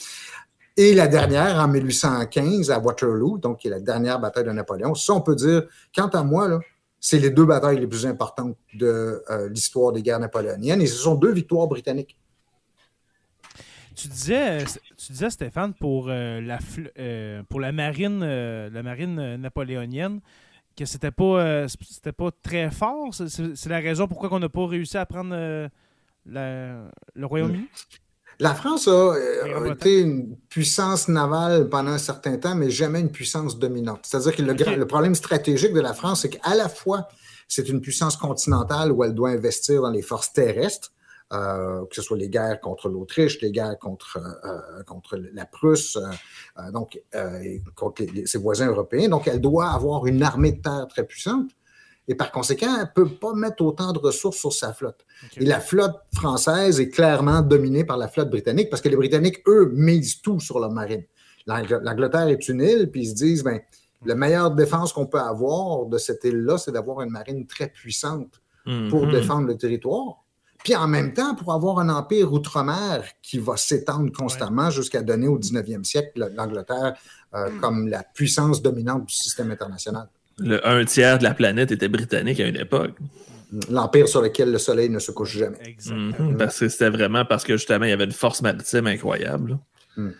[0.77, 4.95] et la dernière en 1815 à Waterloo, donc qui est la dernière bataille de Napoléon.
[4.95, 6.59] Ça, on peut dire, quant à moi, là,
[7.01, 10.97] c'est les deux batailles les plus importantes de euh, l'histoire des guerres napoléoniennes et ce
[10.97, 12.17] sont deux victoires britanniques.
[13.95, 14.65] Tu disais,
[14.97, 16.59] tu disais Stéphane, pour, euh, la,
[16.99, 20.21] euh, pour la marine, la marine napoléonienne,
[20.77, 23.15] que c'était pas, c'était pas très fort.
[23.15, 25.35] C'est la raison pourquoi on n'a pas réussi à prendre
[26.27, 26.91] le
[27.23, 27.69] Royaume-Uni?
[28.39, 29.15] La France a,
[29.67, 34.01] été une puissance navale pendant un certain temps, mais jamais une puissance dominante.
[34.03, 37.09] C'est-à-dire que le, problème stratégique de la France, c'est qu'à la fois,
[37.49, 40.93] c'est une puissance continentale où elle doit investir dans les forces terrestres,
[41.33, 45.97] euh, que ce soit les guerres contre l'Autriche, les guerres contre, euh, contre la Prusse,
[45.97, 47.01] euh, donc
[47.75, 49.09] contre ses voisins européens.
[49.09, 51.51] Donc, elle doit avoir une armée de terre très puissante
[52.09, 55.05] et par conséquent, elle ne peut pas mettre autant de ressources sur sa flotte.
[55.37, 59.43] Et la flotte française est clairement dominée par la flotte britannique parce que les Britanniques,
[59.49, 61.03] eux, misent tout sur leur marine.
[61.47, 63.61] L'Angleterre est une île, puis ils se disent, ben,
[64.05, 68.41] la meilleure défense qu'on peut avoir de cette île-là, c'est d'avoir une marine très puissante
[68.91, 69.13] pour mhm.
[69.13, 70.23] défendre le territoire.
[70.65, 75.29] Puis en même temps, pour avoir un empire outre-mer qui va s'étendre constamment jusqu'à donner
[75.29, 76.97] au 19e siècle l'Angleterre
[77.35, 77.61] euh, hmm.
[77.61, 80.09] comme la puissance dominante du système international
[80.39, 82.93] le un tiers de la planète était britannique à une époque.
[83.71, 85.59] L'empire sur lequel le soleil ne se couche jamais.
[85.65, 86.31] Exactement.
[86.31, 86.37] Mhm.
[86.37, 89.59] parce que c'était vraiment parce que justement, il y avait une force maritime incroyable.
[89.97, 90.11] Hmm.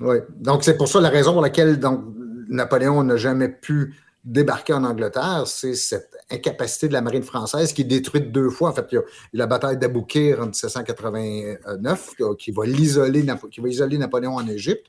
[0.00, 0.16] Oui.
[0.36, 2.02] Donc, c'est pour ça la raison pour laquelle donc,
[2.48, 3.94] Napoléon n'a jamais pu
[4.24, 8.70] débarquer en Angleterre, c'est cette incapacité de la marine française qui est détruite deux fois.
[8.70, 9.02] En fait, il y a,
[9.34, 14.86] la bataille d'Aboukir en 1789 qui va, l'isoler, qui va isoler Napoléon en Égypte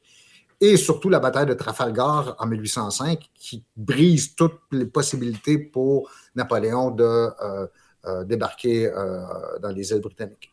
[0.61, 6.91] et surtout la bataille de Trafalgar en 1805 qui brise toutes les possibilités pour Napoléon
[6.91, 7.67] de euh,
[8.05, 9.19] euh, débarquer euh,
[9.61, 10.51] dans les îles britanniques.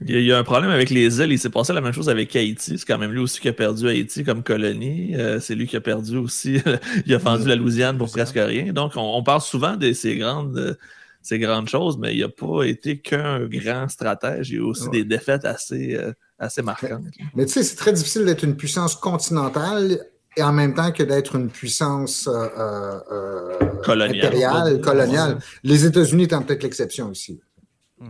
[0.00, 1.32] Il y, a, un problème avec les îles.
[1.32, 2.78] Il s'est passé la même chose avec Haïti.
[2.78, 5.16] C'est quand même lui aussi qui a perdu Haïti comme colonie.
[5.40, 6.62] c'est lui qui a perdu aussi.
[7.06, 8.72] il a vendu la Louisiane pour presque rien.
[8.72, 10.78] Donc, on, parle souvent de ces grandes,
[11.20, 14.50] ces grandes choses, mais il n'a pas été qu'un grand stratège.
[14.50, 15.98] Il y a aussi des défaites assez
[16.38, 17.00] assez marquant.
[17.34, 21.02] Mais, tu sais, c'est très difficile d'être une puissance continentale et en même temps que
[21.02, 24.26] d'être une puissance euh, euh, euh coloniale.
[24.26, 25.38] impériale, coloniale.
[25.64, 27.40] Les États-Unis étant peut-être l'exception aussi.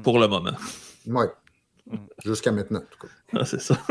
[0.03, 0.53] Pour le moment.
[1.07, 1.25] Oui.
[2.25, 3.13] Jusqu'à maintenant, en tout cas.
[3.33, 3.79] Ah, c'est ça.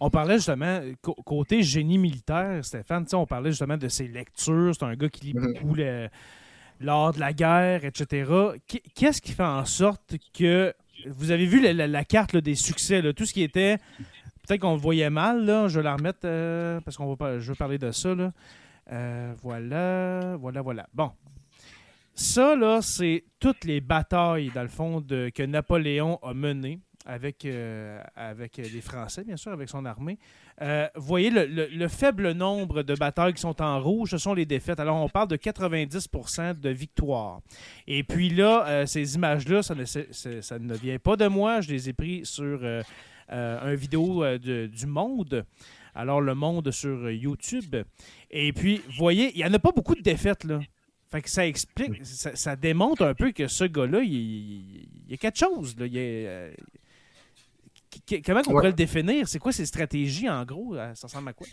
[0.00, 0.80] On parlait justement,
[1.24, 4.72] côté génie militaire, Stéphane, on parlait justement de ses lectures.
[4.72, 5.60] C'est un gars qui lit mm-hmm.
[5.60, 5.74] beaucoup
[6.80, 8.30] lors de la guerre, etc.
[8.94, 10.72] Qu'est-ce qui fait en sorte que
[11.06, 13.78] vous avez vu la, carte des succès, tout ce qui était.
[14.46, 17.50] Peut-être qu'on le voyait mal, je vais la remettre euh, parce qu'on va pas, je
[17.50, 18.14] veux parler de ça.
[18.90, 20.86] Euh, voilà, voilà, voilà.
[20.94, 21.10] Bon.
[22.14, 28.00] Ça, là, c'est toutes les batailles, dans le fond, que Napoléon a menées avec, euh,
[28.14, 30.18] avec les Français, bien sûr, avec son armée.
[30.60, 34.44] Euh, vous voyez le, faible nombre de batailles qui sont en rouge, ce sont les
[34.44, 34.78] défaites.
[34.78, 37.40] Alors, on parle de 90% de victoires.
[37.86, 41.62] Et puis là, euh, ces images-là, ça ne, ça ne vient pas de moi.
[41.62, 42.60] Je les ai pris sur
[43.30, 45.46] un vidéo du Monde.
[45.94, 47.74] Alors, le Monde sur YouTube.
[48.30, 50.60] Et puis, vous voyez, il n'y en a pas beaucoup de défaites, là.
[51.10, 55.38] Fait que ça explique, ça, démontre un peu que ce gars-là, il, y a quelque
[55.38, 55.74] chose.
[55.78, 55.86] Là.
[55.86, 56.52] Il,
[58.24, 59.28] comment on pourrait le définir?
[59.28, 60.74] C'est quoi ses stratégies en gros?
[60.76, 61.46] Euh, ça ressemble à quoi?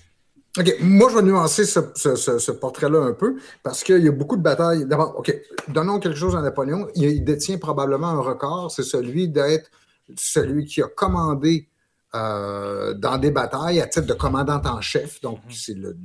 [0.58, 0.74] OK.
[0.82, 4.86] Moi, je vais nuancer ce, portrait-là un peu parce qu'il y a beaucoup de batailles.
[4.86, 5.34] D'abord, OK,
[5.68, 6.88] donnons quelque chose à Napoléon.
[6.96, 9.70] Il, détient probablement un record, c'est celui d'être
[10.16, 11.68] celui qui a commandé
[12.14, 15.20] euh, dans des batailles à titre de commandant en chef.
[15.22, 15.66] Donc, mm-hmm.
[15.66, 15.98] c'est le,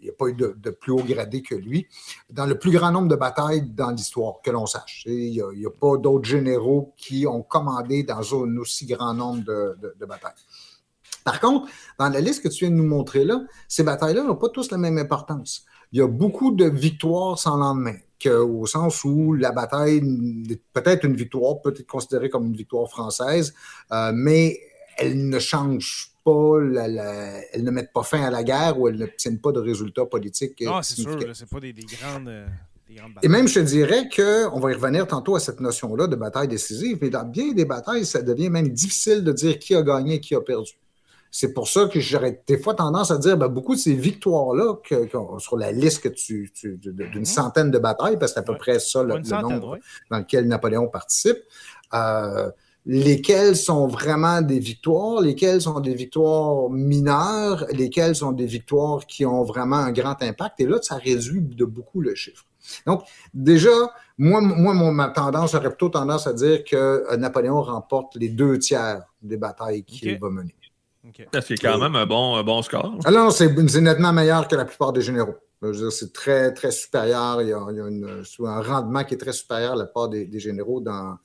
[0.00, 1.86] il n'y a pas eu de, plus haut gradé que lui,
[2.30, 5.04] dans le plus grand nombre de batailles dans l'histoire, que l'on sache.
[5.06, 10.06] Il n'y a, pas d'autres généraux qui ont commandé dans un aussi grand nombre de,
[10.06, 10.32] batailles.
[11.24, 14.36] Par contre, dans la liste que tu viens de nous montrer là, ces batailles-là n'ont
[14.36, 15.64] pas tous la même importance.
[15.92, 17.96] Il y a beaucoup de victoires sans lendemain,
[18.26, 20.00] au sens où la bataille,
[20.72, 23.52] peut-être une victoire, peut être considérée comme une victoire française,
[23.92, 24.58] euh, mais
[25.00, 29.40] elle ne change pas, elles ne mettent pas fin à la guerre ou elles n'obtiennent
[29.40, 30.62] pas de résultats politiques.
[30.68, 32.28] Ah, c'est sûr, c'est pas des, grandes.
[32.28, 32.46] Euh,
[33.22, 36.48] Et même, je te dirais qu'on va y revenir tantôt à cette notion-là de bataille
[36.48, 40.14] décisive, mais dans bien des batailles, ça devient même difficile de dire qui a gagné
[40.14, 40.72] et qui a perdu.
[41.32, 44.74] C'est pour ça que j'aurais des fois tendance à dire ben, beaucoup de ces victoires-là
[45.38, 47.24] sur la liste que tu, d'une mhm.
[47.24, 49.78] centaine de batailles, parce que c'est à peu près ça le, nombre
[50.10, 51.38] dans lequel Napoléon participe.
[51.94, 52.50] Euh,
[52.92, 59.24] lesquelles sont vraiment des victoires, lesquelles sont des victoires mineures, lesquelles sont des victoires qui
[59.24, 60.58] ont vraiment un grand impact?
[60.58, 62.44] Et là, ça réduit de beaucoup le chiffre.
[62.88, 63.70] Donc, déjà,
[64.18, 68.28] moi, moi mon, ma tendance aurait plutôt tendance à dire que euh, Napoléon remporte les
[68.28, 70.56] deux tiers des batailles qu'il va mener.
[71.42, 72.98] C'est quand même un bon, bon score.
[73.04, 75.36] Alors, ah c'est nettement meilleur que la plupart des généraux.
[75.90, 77.40] C'est très, très supérieur.
[77.42, 81.18] Il y a, un rendement qui est très supérieur à la part des généraux dans,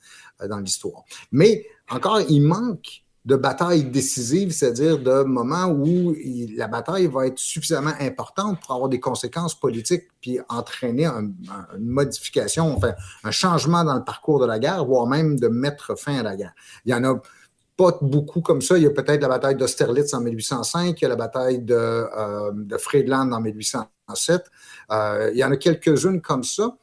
[0.48, 1.04] dans l'histoire.
[1.32, 6.14] Mais encore, il manque de batailles décisives, c'est-à-dire de moments où
[6.56, 11.34] la bataille va être suffisamment importante pour avoir des conséquences politiques puis entraîner une
[11.80, 16.18] modification, enfin un changement dans le parcours de la guerre, voire même de mettre fin
[16.18, 16.54] à la guerre.
[16.84, 17.20] Il y en a
[17.76, 18.78] pas beaucoup comme ça.
[18.78, 21.74] Il y a peut-être la bataille d'Austerlitz en 1805, il y a la bataille de,
[21.74, 24.44] euh, Friedland en 1807.
[24.92, 26.76] Euh, il y en a quelques-unes comme ça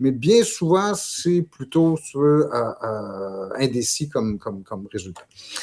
[0.00, 5.22] mais bien souvent, c'est plutôt euh, euh, indécis comme, comme, comme, résultat.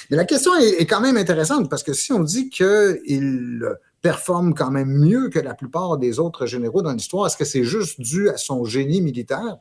[0.09, 3.67] Mais la question est, quand même intéressante parce que si on dit qu'il
[4.01, 7.63] performe quand même mieux que la plupart des autres généraux dans l'histoire, est-ce que c'est
[7.63, 9.57] juste dû à son génie militaire?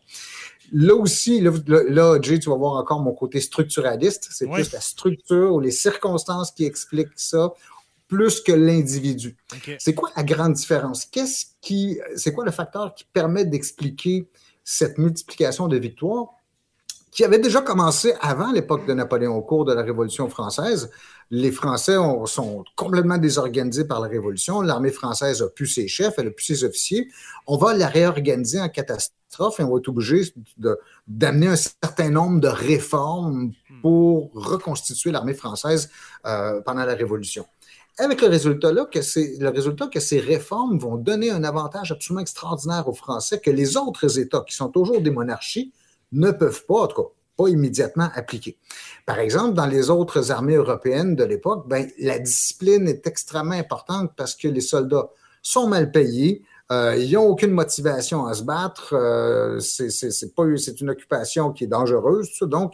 [0.73, 4.29] Là aussi, là, Jay, tu vas voir encore mon côté structuraliste.
[4.31, 7.55] C'est plus la structure ou les circonstances qui expliquent ça
[8.09, 9.37] plus que l'individu.
[9.79, 11.07] C'est quoi la grande différence?
[11.07, 14.29] Qu'est-ce qui, c'est quoi le facteur qui permet d'expliquer
[14.69, 16.27] cette multiplication de victoires
[17.13, 20.91] qui avait déjà commencé avant l'époque de Napoléon, au cours de la Révolution française.
[21.31, 21.95] Les Français
[22.27, 24.61] sont complètement désorganisés par la Révolution.
[24.61, 27.09] L'armée française a pu ses chefs, elle a pu ses officiers.
[27.47, 30.35] On va la réorganiser en catastrophe et on va être obligé
[31.07, 33.53] d'amener un certain nombre de réformes
[33.83, 35.91] pour reconstituer l'armée française
[36.27, 37.47] euh, pendant la Révolution
[37.99, 41.93] avec le résultat là que c'est le résultat que ces réformes vont donner un avantage
[41.93, 45.73] absolument extraordinaire aux Français que les autres États qui sont toujours des monarchies
[46.13, 48.57] ne peuvent pas, en tout cas, pas immédiatement appliquer.
[49.05, 54.13] Par exemple, dans les autres armées européennes de l'époque, ben, la discipline est extrêmement importante
[54.17, 55.11] parce que les soldats
[55.43, 56.43] sont mal payés,
[56.73, 62.31] euh, ils n'ont aucune motivation à se battre, euh, c'est une occupation qui est dangereuse,
[62.43, 62.73] donc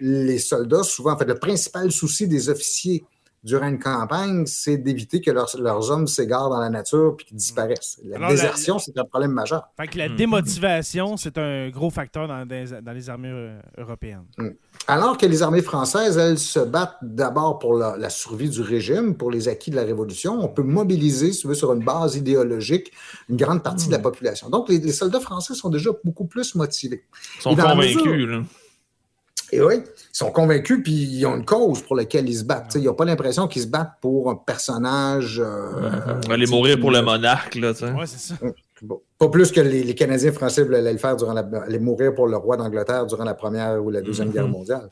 [0.00, 3.04] les soldats souvent, en fait, le principal souci des officiers
[3.48, 7.98] durant une campagne, c'est d'éviter que leurs, hommes s'égarent dans la nature et qu'ils disparaissent.
[8.04, 9.68] La désertion, c'est un problème majeur.
[9.76, 10.16] Fait que la hmm.
[10.16, 14.24] démotivation, c'est un gros facteur dans, les armées euh, européennes.
[14.36, 14.50] Hmm.
[14.86, 19.30] Alors que les armées françaises, elles se battent d'abord pour la, survie du régime, pour
[19.30, 20.38] les acquis de la Révolution.
[20.40, 22.92] On peut mobiliser, si tu veux, sur une base idéologique,
[23.30, 24.02] une grande partie de la hmm.
[24.02, 24.50] population.
[24.50, 27.04] Donc, les, soldats français sont déjà beaucoup plus motivés.
[27.36, 28.28] Ils sont convaincus.
[28.28, 28.42] là.
[29.52, 32.74] Et oui, ils sont convaincus, puis ils ont une cause pour laquelle ils se battent.
[32.74, 35.40] ils n'ont pas l'impression qu'ils se battent pour un personnage.
[35.44, 37.72] Euh, aller mourir pour le monarque, là.
[37.80, 38.34] Oui, c'est ça.
[39.18, 42.36] Pas plus que les, Canadiens français voulaient le faire durant la, aller mourir pour le
[42.36, 44.52] roi d'Angleterre durant la Première ou la Deuxième Guerre mhm.
[44.52, 44.88] mondiale.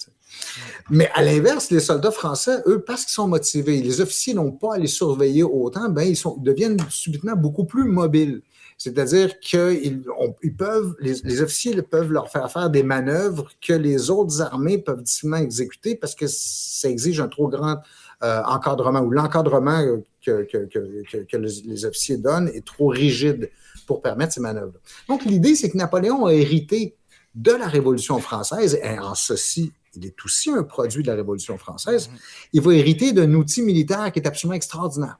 [0.90, 4.74] Mais à l'inverse, les soldats français, eux, parce qu'ils sont motivés, les officiers n'ont pas
[4.74, 8.42] à les surveiller autant, ben, ils sont, deviennent subitement beaucoup plus mobiles.
[8.78, 10.04] C'est-à-dire qu'ils
[10.42, 15.02] ils peuvent, les, officiers peuvent leur faire faire des manœuvres que les autres armées peuvent
[15.02, 17.78] difficilement exécuter parce que ça exige un trop grand
[18.22, 19.82] euh, encadrement ou l'encadrement
[20.24, 23.50] que, que, les officiers donnent est trop rigide
[23.86, 24.78] pour permettre ces manœuvres.
[25.08, 26.96] Donc, l'idée, c'est que Napoléon a hérité
[27.34, 31.56] de la Révolution française, et en ceci, il est aussi un produit de la Révolution
[31.58, 32.10] française.
[32.52, 35.18] Il va hériter d'un outil militaire qui est absolument extraordinaire.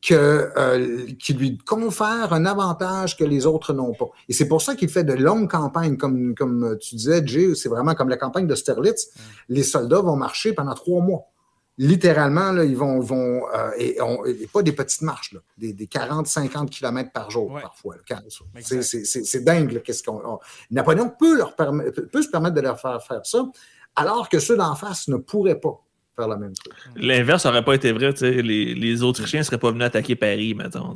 [0.00, 4.08] Que, euh, qui lui confère un avantage que les autres n'ont pas.
[4.28, 7.68] Et c'est pour ça qu'il fait de longues campagnes, comme, comme tu disais, Jay, c'est
[7.68, 9.10] vraiment comme la campagne de Sterlitz.
[9.48, 11.32] Les soldats vont marcher pendant trois mois
[11.78, 13.96] littéralement, là, ils vont, vont euh, et,
[14.52, 17.96] pas des petites marches, des, 40-50 km par jour parfois.
[18.60, 19.82] C'est dingue.
[19.82, 20.38] Qu'est-ce qu'on,
[20.70, 23.44] Napoléon peut, leur peut se permettre de leur faire faire ça,
[23.96, 25.82] alors que ceux d'en face ne pourraient pas
[26.16, 26.74] faire la même chose.
[26.96, 28.12] L'inverse n'aurait pas été vrai.
[28.20, 30.94] Les, les Autrichiens ne seraient pas venus attaquer Paris, mettons.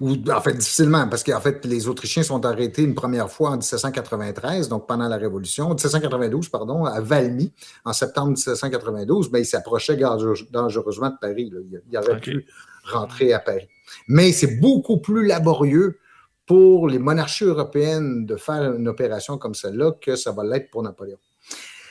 [0.00, 3.56] Ou, en fait, difficilement, parce qu'en fait, les Autrichiens sont arrêtés une première fois en
[3.56, 7.52] 1793, donc pendant la Révolution, 1792, pardon, à Valmy,
[7.84, 11.52] en septembre 1792, ben, ils s'approchaient dangereusement de Paris.
[11.90, 12.46] Ils auraient pu
[12.84, 13.68] rentrer à Paris.
[14.08, 15.98] Mais c'est beaucoup plus laborieux
[16.46, 20.82] pour les monarchies européennes de faire une opération comme celle-là que ça va l'être pour
[20.82, 21.18] Napoléon.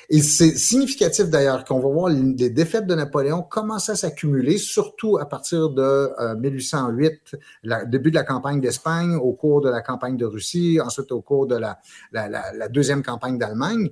[0.09, 5.17] Et c'est significatif d'ailleurs qu'on va voir les défaites de Napoléon commencer à s'accumuler, surtout
[5.17, 10.17] à partir de 1808, le début de la campagne d'Espagne, au cours de la campagne
[10.17, 11.79] de Russie, ensuite au cours de la,
[12.69, 13.91] deuxième campagne d'Allemagne.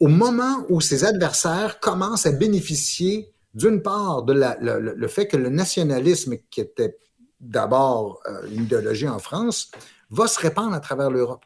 [0.00, 5.48] Au moment où ses adversaires commencent à bénéficier d'une part de le, fait que le
[5.48, 6.98] nationalisme, qui était
[7.40, 9.70] d'abord euh, une idéologie en France,
[10.10, 11.44] va se répandre à travers l'Europe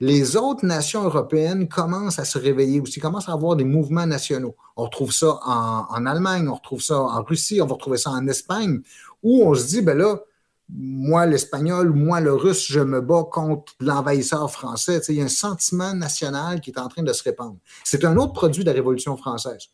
[0.00, 4.54] les autres nations européennes commencent à se réveiller aussi, commencent à avoir des mouvements nationaux.
[4.76, 8.26] On retrouve ça en, Allemagne, on retrouve ça en Russie, on va retrouver ça en
[8.26, 8.80] Espagne,
[9.22, 10.20] où on se dit, ben là,
[10.68, 15.00] moi l'espagnol, moi le russe, je me bats contre l'envahisseur français.
[15.08, 17.56] il y a un sentiment national qui est en train de se répandre.
[17.84, 19.68] C'est un autre produit de la Révolution française.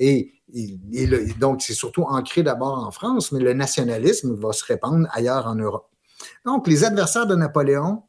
[0.00, 0.32] Et,
[1.38, 5.56] donc, c'est surtout ancré d'abord en France, mais le nationalisme va se répandre ailleurs en
[5.56, 5.90] Europe.
[6.44, 8.04] Donc, les adversaires de Napoléon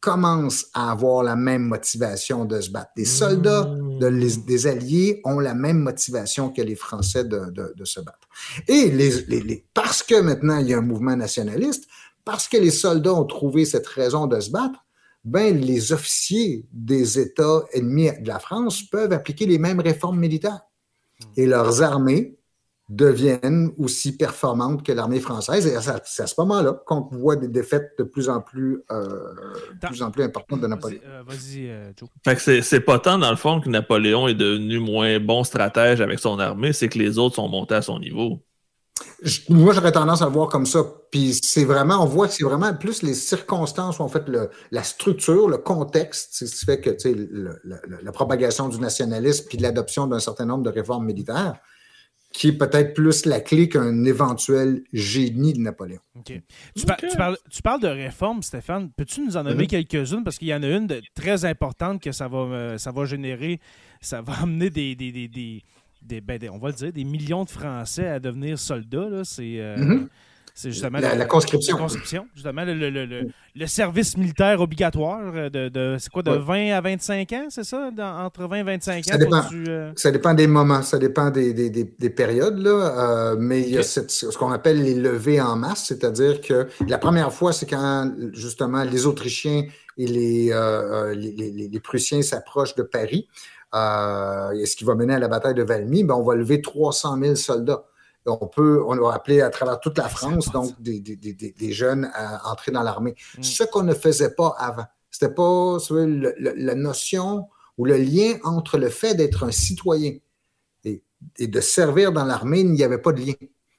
[0.00, 2.90] commencent à avoir la même motivation de se battre.
[2.96, 3.70] Les soldats
[4.00, 8.28] des Alliés ont la même motivation que les Français de, se battre.
[8.66, 11.86] Et les, parce que maintenant il y a un mouvement nationaliste,
[12.24, 14.84] parce que les soldats ont trouvé cette raison de se battre,
[15.24, 20.62] ben, les officiers des États ennemis de la France peuvent appliquer les mêmes réformes militaires.
[21.36, 22.38] Et leurs armées
[22.90, 25.64] deviennent aussi performantes que l'armée française.
[25.64, 25.74] Et
[26.04, 29.32] c'est à ce moment-là qu'on voit des défaites de plus en plus, euh,
[29.80, 31.00] plus, en plus importantes de Napoléon.
[31.24, 32.08] Vas-y, euh, Joe.
[32.24, 36.00] Fait que c'est pas tant, dans le fond, que Napoléon est devenu moins bon stratège
[36.00, 38.42] avec son armée, c'est que les autres sont montés à son niveau.
[39.48, 40.84] moi, j'aurais tendance à le voir comme ça.
[41.12, 44.50] Puis c'est vraiment, on voit que c'est vraiment plus les circonstances, ou en fait le,
[44.72, 46.90] la structure, le contexte, c'est ce qui fait que
[48.02, 51.60] la propagation du nationalisme puis l'adoption d'un certain nombre de réformes militaires
[52.32, 56.00] qui est peut-être plus la clé qu'un éventuel génie de Napoléon.
[56.24, 56.40] Tu,
[57.62, 58.90] parles, de réformes, Stéphane.
[58.96, 59.86] Peux-tu nous en nommer mm-hmm.
[59.88, 60.22] quelques-unes?
[60.22, 63.04] Parce qu'il y en a une de, très importante que ça va, euh, ça va
[63.04, 63.58] générer,
[64.00, 64.94] ça va amener des,
[66.22, 69.24] ben, on va le dire, des millions de Français à devenir soldats.
[69.24, 69.60] C'est...
[69.60, 70.08] Euh, mm-hmm.
[70.60, 71.78] C'est justement la, conscription.
[72.34, 77.88] justement, le, service militaire obligatoire de, c'est quoi, de 20 à 25 ans, c'est ça?
[77.98, 79.02] entre 20 et 25 ans?
[79.06, 82.70] Ça dépend, euh, ça dépend des moments, ça dépend des, périodes, là.
[82.70, 86.98] Euh, mais il y a ce qu'on appelle les levées en masse, c'est-à-dire que la
[86.98, 89.64] première fois, c'est quand justement les Autrichiens
[89.96, 93.28] et les, euh, les, Prussiens s'approchent de Paris.
[93.72, 97.18] et ce qui va mener à la bataille de Valmy, ben, on va lever 300
[97.18, 97.86] 000 soldats
[98.26, 102.72] on peut, on a appelé à travers toute la France, donc des, jeunes à entrer
[102.72, 103.14] dans l'armée.
[103.38, 103.42] Mm.
[103.42, 104.86] Ce qu'on ne faisait pas avant.
[105.10, 105.78] C'était pas
[106.38, 107.48] la notion
[107.78, 110.12] ou le lien entre le fait d'être un citoyen
[110.84, 111.02] et,
[111.46, 113.34] de servir dans l'armée, il n'y avait pas de lien.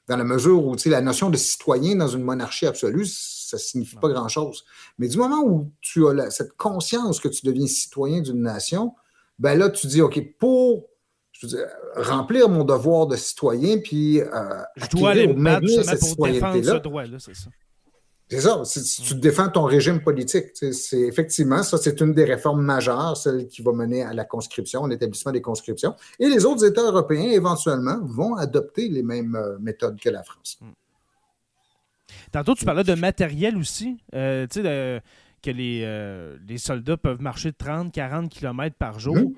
[0.08, 3.96] Dans la mesure où la notion de citoyen dans une monarchie absolue, ça ne signifie
[3.96, 4.64] pas grand-chose.
[4.98, 8.94] Mais du moment où tu as cette conscience que tu deviens citoyen d'une nation,
[9.38, 10.88] ben là, tu dis, OK, pour
[11.96, 14.26] remplir mon devoir de citoyen, puis euh,
[14.76, 17.50] je dois aller me battre pour défendre ce droit-là, c'est ça.
[18.28, 18.62] C'est ça,
[19.04, 20.46] tu défends ton régime politique.
[20.54, 24.86] C'est effectivement, ça, c'est une des réformes majeures, celle qui va mener à la conscription,
[24.86, 25.94] l'établissement des conscriptions.
[26.18, 30.58] Et les autres États européens, éventuellement, vont adopter les mêmes euh, méthodes que la France.
[30.62, 30.70] Hmm.
[32.30, 33.98] Tantôt, tu parlais de matériel aussi.
[34.14, 35.02] Euh, tu sais,
[35.42, 39.16] que les, les, soldats peuvent marcher de 30-40 km par jour.
[39.16, 39.34] Mmh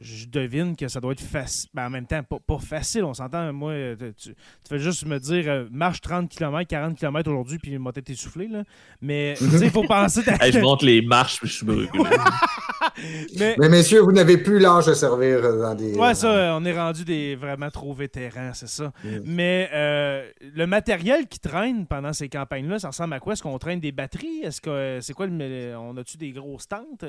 [0.00, 1.68] je devine que ça doit être facile.
[1.74, 3.52] Ben, en même temps, pas, facile, on s'entend.
[3.52, 3.72] Moi,
[4.16, 4.34] tu,
[4.68, 8.48] fais juste me dire euh, marche 30 km, 40 km aujourd'hui, puis m'a été essoufflé.
[8.48, 8.62] Là.
[9.00, 10.22] Mais il faut penser.
[10.22, 11.88] je monte les marches, puis je suis brûlé.
[13.38, 13.56] mais...
[13.68, 15.94] messieurs, vous n'avez plus l'âge de servir dans des.
[15.94, 18.92] Ouais, ça, on est rendu des vraiment trop vétérans, c'est ça.
[19.24, 23.32] Mais euh, le matériel qui traîne pendant ces campagnes-là, ça ressemble à quoi?
[23.32, 24.42] Est-ce qu'on traîne des batteries?
[24.42, 25.76] Est-ce que c'est quoi le...
[25.76, 27.04] On a-tu des grosses tentes?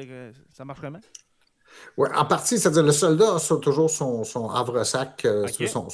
[0.54, 1.00] Ça marche vraiment
[1.98, 5.90] oui, en partie, c'est-à-dire le soldat a toujours son, son havre-sac, euh, son,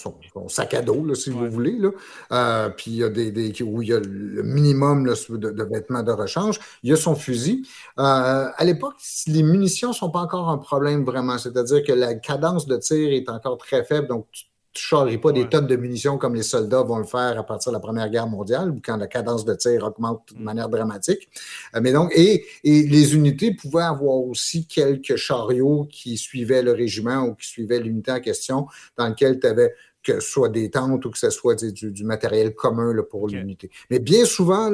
[0.47, 1.77] sac à dos, si vous voulez.
[1.77, 1.89] Là.
[2.31, 6.11] Euh, puis il y a des, où il y a le minimum de, vêtements de
[6.11, 6.59] rechange.
[6.83, 7.67] Il y a son fusil.
[7.99, 8.95] Euh, à l'époque,
[9.27, 11.37] les munitions ne sont pas encore un problème vraiment.
[11.37, 14.07] C'est-à-dire que la cadence de tir est encore très faible.
[14.07, 14.45] Donc, tu
[14.77, 17.75] charries pas des tonnes de munitions comme les soldats vont le faire à partir de
[17.75, 20.43] la Première Guerre mondiale, quand la cadence de tir augmente de mm.
[20.43, 21.29] manière dramatique.
[21.75, 27.23] Euh, mais donc, et, les unités pouvaient avoir aussi quelques chariots qui suivaient le régiment
[27.23, 28.67] ou qui suivaient l'unité en question,
[28.97, 29.73] dans lequel tu avais
[30.03, 33.71] que ce soit des tentes ou que ce soit du, matériel commun là, pour l'unité.
[33.89, 34.71] Mais bien souvent,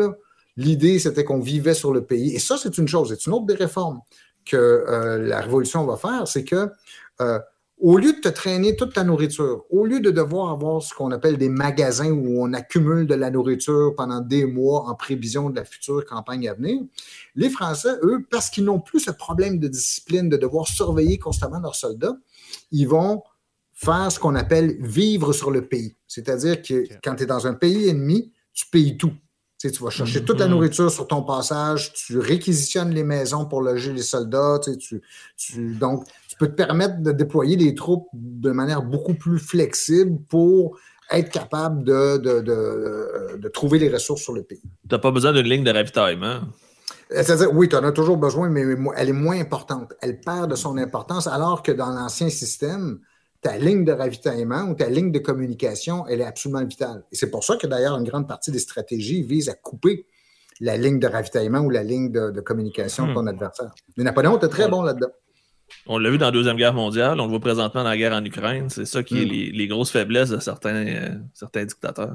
[0.57, 2.35] l'idée, c'était qu'on vivait sur le pays.
[2.35, 4.01] Et ça, c'est une chose, c'est une autre des réformes
[4.45, 6.69] que euh, la Révolution va faire, c'est que
[7.21, 7.39] euh,
[7.81, 11.09] au lieu de te traîner toute ta nourriture, au lieu de devoir avoir ce qu'on
[11.11, 15.55] appelle des magasins où on accumule de la nourriture pendant des mois en prévision de
[15.55, 16.79] la future campagne à venir,
[17.35, 21.59] les Français, eux, parce qu'ils n'ont plus ce problème de discipline de devoir surveiller constamment
[21.59, 22.15] leurs soldats,
[22.71, 23.23] ils vont
[23.73, 25.95] faire ce qu'on appelle vivre sur le pays.
[26.07, 29.13] C'est-à-dire que quand tu es dans un pays ennemi, tu payes tout.
[29.57, 30.49] Tu, vas chercher toute la mm-hmm.
[30.49, 34.59] nourriture sur ton passage, tu réquisitionnes les maisons pour loger les soldats.
[34.63, 35.01] Tu,
[35.37, 36.05] tu, donc,
[36.41, 40.79] peut te permettre de déployer des troupes de manière beaucoup plus flexible pour
[41.11, 44.63] être capable de, de, trouver les ressources sur le pays.
[44.63, 46.39] Tu n'as pas besoin d'une ligne de ravitaillement.
[47.11, 48.63] C'est-à-dire, oui, tu en as toujours besoin, mais
[48.97, 49.93] elle est moins importante.
[50.01, 53.01] Elle perd de son importance, alors que dans l'ancien système,
[53.41, 57.03] ta ligne de ravitaillement ou ta ligne de communication, elle est absolument vitale.
[57.11, 60.07] Et c'est pour ça que d'ailleurs, une grande partie des stratégies vise à couper
[60.59, 63.27] la ligne de ravitaillement ou la ligne de, communication de ton hmm.
[63.27, 63.75] adversaire.
[63.95, 65.11] Mais Napoléon était très bon là-dedans.
[65.87, 68.13] On l'a vu dans la Deuxième Guerre mondiale, on le voit présentement dans la guerre
[68.13, 68.69] en Ukraine.
[68.69, 69.55] C'est ça qui est mm.
[69.55, 72.13] les, grosses faiblesses de certains, euh, certains dictateurs.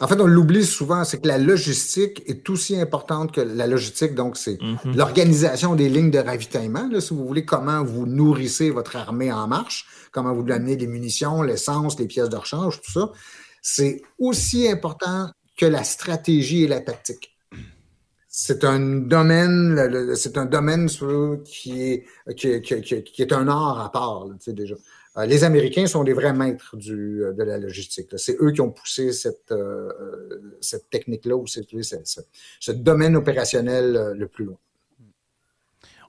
[0.00, 4.14] En fait, on l'oublie souvent, c'est que la logistique est aussi importante que la logistique.
[4.14, 4.96] Donc, c'est mm-hmm.
[4.96, 9.86] l'organisation des lignes de ravitaillement, si vous voulez, comment vous nourrissez votre armée en marche,
[10.12, 13.10] comment vous lui amenez les munitions, l'essence, les pièces de rechange, tout ça.
[13.62, 17.37] C'est aussi important que la stratégie et la tactique
[18.40, 20.86] c'est un domaine, c'est un domaine
[21.44, 22.04] qui est,
[22.36, 24.76] qui, est un art à part, déjà.
[25.16, 28.10] Euh, les Américains sont les vrais maîtres du, euh, de la logistique.
[28.16, 29.90] C'est eux qui ont poussé cette, euh,
[30.60, 34.58] cette technique-là ou ce, domaine opérationnel le plus loin.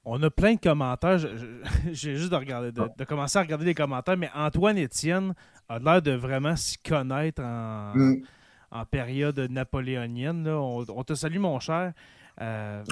[0.05, 1.17] On a plein de commentaires.
[1.91, 5.33] J'ai juste de, regarder, de, commencer à regarder les commentaires, mais Antoine Étienne
[5.67, 8.21] a l'air de vraiment s'y connaître en, mm.
[8.71, 10.47] En période napoléonienne.
[10.47, 11.93] On, on, te salue, mon cher.
[12.41, 12.83] Euh,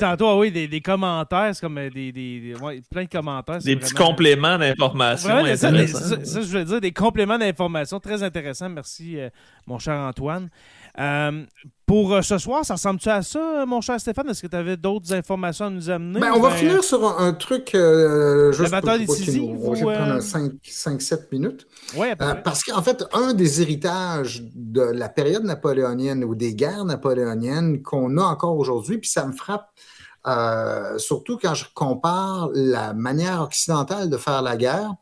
[0.00, 2.54] tantôt, ah oui, des, commentaires, c'est comme euh, des, des,
[2.90, 3.58] plein de commentaires.
[3.58, 5.44] Des petits compléments d'information.
[5.56, 8.70] ça, ça, je veux dire, des compléments d'information très intéressants.
[8.70, 9.28] Merci, euh,
[9.66, 10.48] mon cher Antoine.
[10.98, 11.44] Euh,
[11.86, 14.28] pour euh, ce soir, ça ressemble-tu à ça, mon cher Stéphane?
[14.28, 16.18] Est-ce que tu avais d'autres informations à nous amener?
[16.18, 17.74] Ben, on va finir sur un, truc.
[17.74, 18.90] Euh, juste pour,
[19.62, 21.66] On va prendre 5-7 minutes.
[21.96, 27.82] Oui, Parce qu'en fait, un des héritages de la période napoléonienne ou des guerres napoléoniennes
[27.82, 29.68] qu'on a encore aujourd'hui, puis ça me frappe.
[30.98, 34.94] surtout quand je compare la manière occidentale de faire la guerre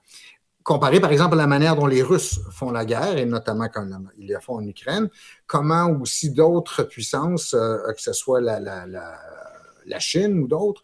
[0.64, 3.86] comparé par exemple à la manière dont les Russes font la guerre, et notamment quand
[4.18, 5.08] ils la font en Ukraine,
[5.46, 10.82] comment aussi d'autres puissances, euh, que ce soit la, la, la, Chine ou d'autres,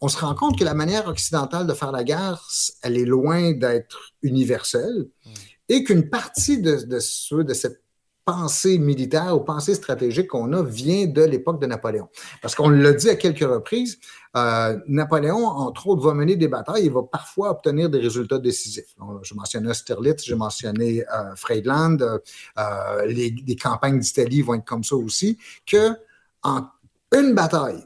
[0.00, 2.44] on se rend compte que la manière occidentale de faire la guerre,
[2.82, 5.30] elle est loin d'être universelle, mmh.
[5.68, 7.81] et qu'une partie de, de, de cette
[8.24, 12.08] pensée militaire ou pensée stratégique qu'on a vient de l'époque de Napoléon.
[12.40, 13.98] Parce qu'on l'a dit à quelques reprises,
[14.36, 18.94] euh, Napoléon, entre autres, va mener des batailles et va parfois obtenir des résultats décisifs.
[19.22, 24.96] je mentionnais Austerlitz, j'ai mentionné euh, Friedland, euh, les, campagnes d'Italie vont être comme ça
[24.96, 25.90] aussi, que
[26.42, 26.66] en
[27.12, 27.84] une bataille,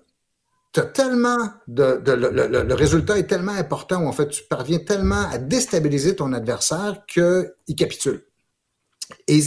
[0.83, 6.33] tellement de, le, résultat est tellement important en fait tu parviens tellement à déstabiliser ton
[6.33, 8.23] adversaire qu'il capitule.
[9.29, 9.41] Et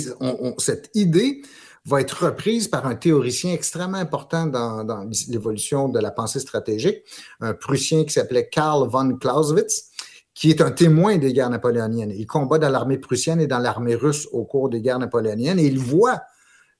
[0.57, 1.41] cette idée
[1.85, 7.03] va être reprise par un théoricien extrêmement important dans, l'évolution de la pensée stratégique,
[7.39, 9.89] un Prussien qui s'appelait Karl von Clausewitz,
[10.33, 12.11] qui est un témoin des guerres napoléoniennes.
[12.11, 15.65] Il combat dans l'armée prussienne et dans l'armée russe au cours des guerres napoléoniennes et
[15.65, 16.21] il voit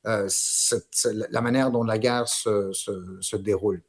[0.04, 3.82] la manière dont la guerre se, déroule.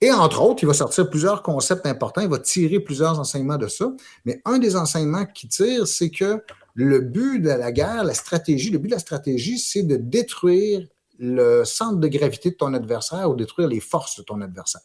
[0.00, 3.66] Et entre autres, il va sortir plusieurs concepts importants, il va tirer plusieurs enseignements de
[3.66, 3.90] ça,
[4.24, 6.42] mais un des enseignements qu'il tire, c'est que
[6.76, 10.86] le but de la guerre, la stratégie, le but de la stratégie, c'est de détruire
[11.18, 14.82] le centre de gravité de ton adversaire ou détruire les forces de ton adversaire.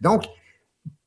[0.00, 0.24] Donc,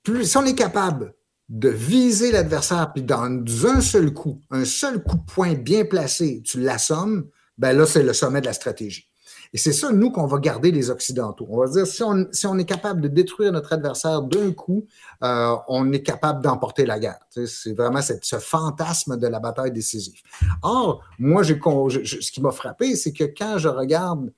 [0.04, 1.14] plus, si on est capable
[1.50, 6.42] de viser l'adversaire, puis dans un seul coup, un seul coup de poing bien placé,
[6.42, 9.10] tu l'assommes, ben là, c'est le sommet de la stratégie.
[9.54, 11.48] Et c'est ça, nous, qu'on va garder les Occidentaux.
[11.50, 14.86] On va dire, si on, si on est capable de détruire notre adversaire d'un coup,
[15.24, 17.20] euh, on est capable d'emporter la guerre.
[17.30, 20.20] C'est vraiment ce fantasme de la bataille décisive.
[20.64, 24.32] Or, moi, ce qui m'a frappé, c'est que quand je regarde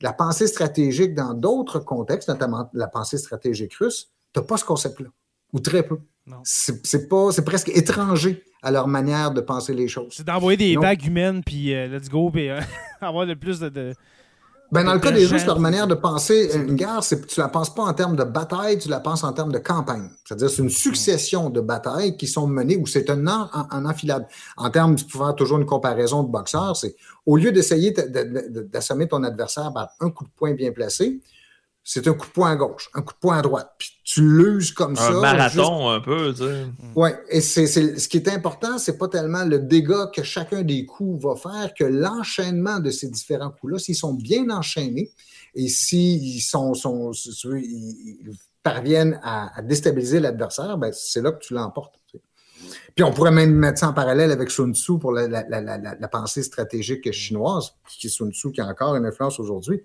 [0.00, 4.64] la pensée stratégique dans d'autres contextes, notamment la pensée stratégique russe, tu n'as pas ce
[4.64, 5.08] concept-là,
[5.52, 5.98] ou très peu.
[6.44, 10.14] C'est pas, c'est presque étranger à leur manière de penser les choses.
[10.16, 12.60] C'est d'envoyer des vagues humaines, puis euh, let's go, puis euh,
[13.00, 13.94] avoir le plus de,
[14.72, 17.48] ben, dans le cas des Russes, leur manière de penser une guerre, c'est tu la
[17.48, 20.08] penses pas en termes de bataille, tu la penses en termes de campagne.
[20.24, 24.26] C'est-à-dire, c'est une succession de batailles qui sont menées ou c'est un en, en, enfilade.
[24.56, 29.06] En termes, tu peux faire toujours une comparaison de boxeur, c'est au lieu d'essayer d'assommer
[29.06, 31.20] ton adversaire par un coup de poing bien placé,
[31.88, 33.70] c'est un coup de poing à gauche, un coup de poing à droite.
[33.78, 35.10] Puis tu l'uses comme ça.
[35.10, 36.66] Un marathon, un peu, tu sais.
[36.96, 40.84] Oui, et c'est, ce qui est important, c'est pas tellement le dégât que chacun des
[40.84, 45.12] coups va faire, que l'enchaînement de ces différents coups-là, s'ils sont bien enchaînés
[45.54, 48.32] et s'ils sont, sont, ils
[48.64, 51.94] parviennent à, déstabiliser l'adversaire, ben c'est là que tu l'emportes.
[52.96, 55.78] Puis on pourrait même mettre ça en parallèle avec Sun Tzu pour la, la, la,
[55.78, 59.84] la pensée stratégique chinoise, qui est Sun Tzu qui a encore une influence aujourd'hui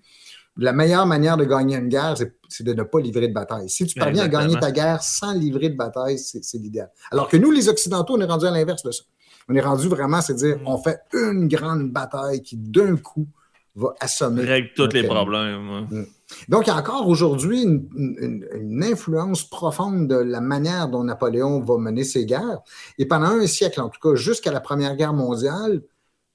[0.58, 2.16] la meilleure manière de gagner une guerre,
[2.50, 3.70] c'est de ne pas livrer de bataille.
[3.70, 6.90] Si tu parviens à gagner ta guerre sans livrer de bataille, c'est l'idéal.
[7.12, 9.04] Alors que nous, les Occidentaux, on est rendu à l'inverse de ça.
[9.50, 13.28] On est rendu vraiment, c'est dire, on fait une grande bataille qui, d'un coup,
[13.76, 14.44] va assommer.
[14.44, 15.88] Règle tous les problèmes.
[15.90, 16.06] Mm.
[16.50, 21.78] Donc, il y a encore aujourd'hui une, influence profonde de la manière dont Napoléon va
[21.78, 22.60] mener ses guerres.
[22.98, 25.82] Et pendant un siècle, en tout cas, jusqu'à la Première Guerre mondiale,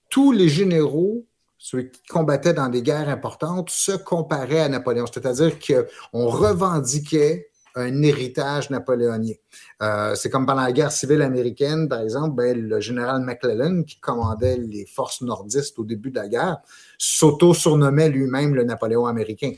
[0.08, 1.26] tous les généraux
[1.68, 5.04] ceux qui combattaient dans des guerres importantes, se comparaient à Napoléon.
[5.12, 9.34] C'est-à-dire qu'on revendiquait un héritage napoléonien.
[9.82, 13.98] Euh, c'est comme pendant la guerre civile américaine, par exemple, ben, le général McClellan, qui
[13.98, 16.58] commandait les forces nordistes au début de la guerre,
[16.98, 19.50] s'auto-surnommait lui-même le Napoléon américain.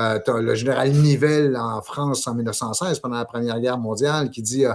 [0.00, 4.64] Euh, le général Nivelle en France en 1916, pendant la Première Guerre mondiale, qui dit
[4.64, 4.72] euh,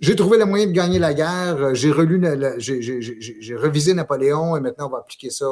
[0.00, 1.56] j'ai trouvé le moyen de gagner la guerre.
[1.56, 2.22] Euh, j'ai relu,
[2.58, 5.46] j'ai revisé Napoléon et maintenant on va appliquer ça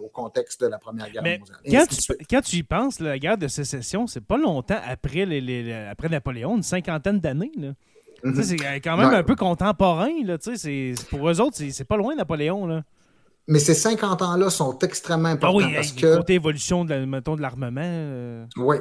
[0.00, 1.86] au contexte de la Première Guerre mondiale.
[2.28, 6.56] Quand tu, y penses, la guerre de sécession, c'est pas longtemps après, les, après Napoléon,
[6.56, 7.52] une cinquantaine d'années.
[8.24, 8.42] Mm-hmm.
[8.42, 10.10] C'est quand même un peu contemporain.
[10.24, 10.36] Là,
[11.08, 12.66] pour eux autres, c'est pas loin Napoléon.
[12.66, 12.82] Là.
[13.50, 15.56] Mais ces 50 ans-là sont extrêmement ah importants.
[15.56, 16.16] oui, parce que...
[16.18, 17.80] côté évolution de, de l'armement.
[17.82, 18.46] Euh.
[18.56, 18.76] Oui,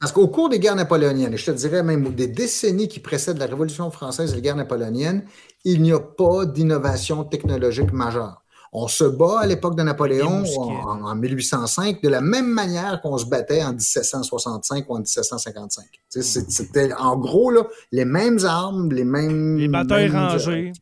[0.00, 3.36] parce qu'au cours des guerres napoléoniennes, et je te dirais même des décennies qui précèdent
[3.36, 5.24] la Révolution française et les guerres napoléoniennes,
[5.64, 8.42] il n'y a pas d'innovation technologique majeure.
[8.72, 13.26] On se bat à l'époque de Napoléon en, 1805 de la même manière qu'on se
[13.26, 15.84] battait en 1765 ou en 1755.
[15.84, 16.20] Hmm.
[16.20, 19.58] C'était en gros là, les mêmes armes, les mêmes.
[19.58, 20.72] Les batailles rangées.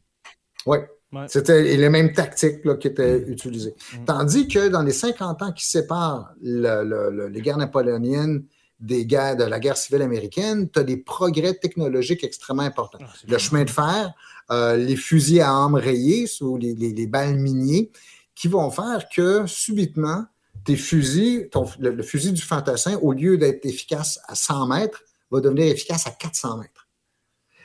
[0.66, 0.78] Oui.
[1.26, 3.74] C'était les mêmes tactiques qui étaient utilisées.
[3.94, 4.04] Hmm.
[4.04, 8.44] Tandis que dans les 50 ans qui séparent les guerres napoléoniennes
[8.81, 12.99] des guerres, de la guerre civile américaine, tu as des progrès technologiques extrêmement importants.
[13.03, 14.12] Ah, le chemin de fer,
[14.51, 17.91] euh, les fusils à armes rayées, ou les, balles miniers,
[18.35, 20.24] qui vont faire que subitement,
[20.64, 21.49] tes fusils,
[21.81, 26.11] le, fusil du fantassin, au lieu d'être efficace à 100 mètres, va devenir efficace à
[26.11, 26.89] 400 mètres.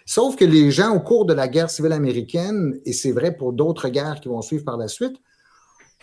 [0.05, 3.53] Sauf que les gens, au cours de la guerre civile américaine, et c'est vrai pour
[3.53, 5.15] d'autres guerres qui vont suivre par la suite,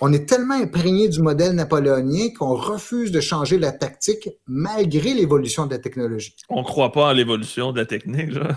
[0.01, 5.67] on est tellement imprégné du modèle napoléonien qu'on refuse de changer la tactique malgré l'évolution
[5.67, 6.35] de la technologie.
[6.49, 8.57] On ne croit pas à l'évolution de la technique, là.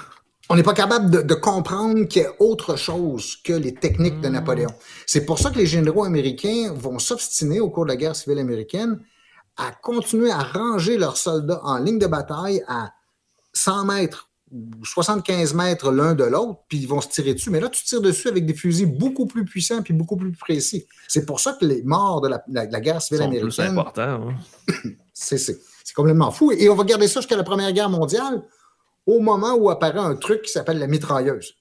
[0.50, 4.28] On n'est pas capable de, comprendre qu'il y a autre chose que les techniques de
[4.28, 4.34] hmm.
[4.34, 4.70] Napoléon.
[5.06, 8.40] C'est pour ça que les généraux américains vont s'obstiner au cours de la guerre civile
[8.40, 9.00] américaine
[9.56, 12.92] à continuer à ranger leurs soldats en ligne de bataille à
[13.54, 14.30] 100 mètres
[14.84, 17.50] 75 mètres l'un de l'autre, puis ils vont se tirer dessus.
[17.50, 20.86] Mais là, tu tires dessus avec des fusils beaucoup plus puissants puis beaucoup plus précis.
[21.08, 23.52] C'est pour ça que les morts de la, guerre civile américaine.
[23.52, 24.02] C'est important.
[24.02, 24.36] Hein.
[25.14, 26.52] c'est complètement fou.
[26.52, 28.44] Et on va garder ça jusqu'à la Première Guerre mondiale,
[29.06, 31.56] au moment où apparaît un truc qui s'appelle la mitrailleuse.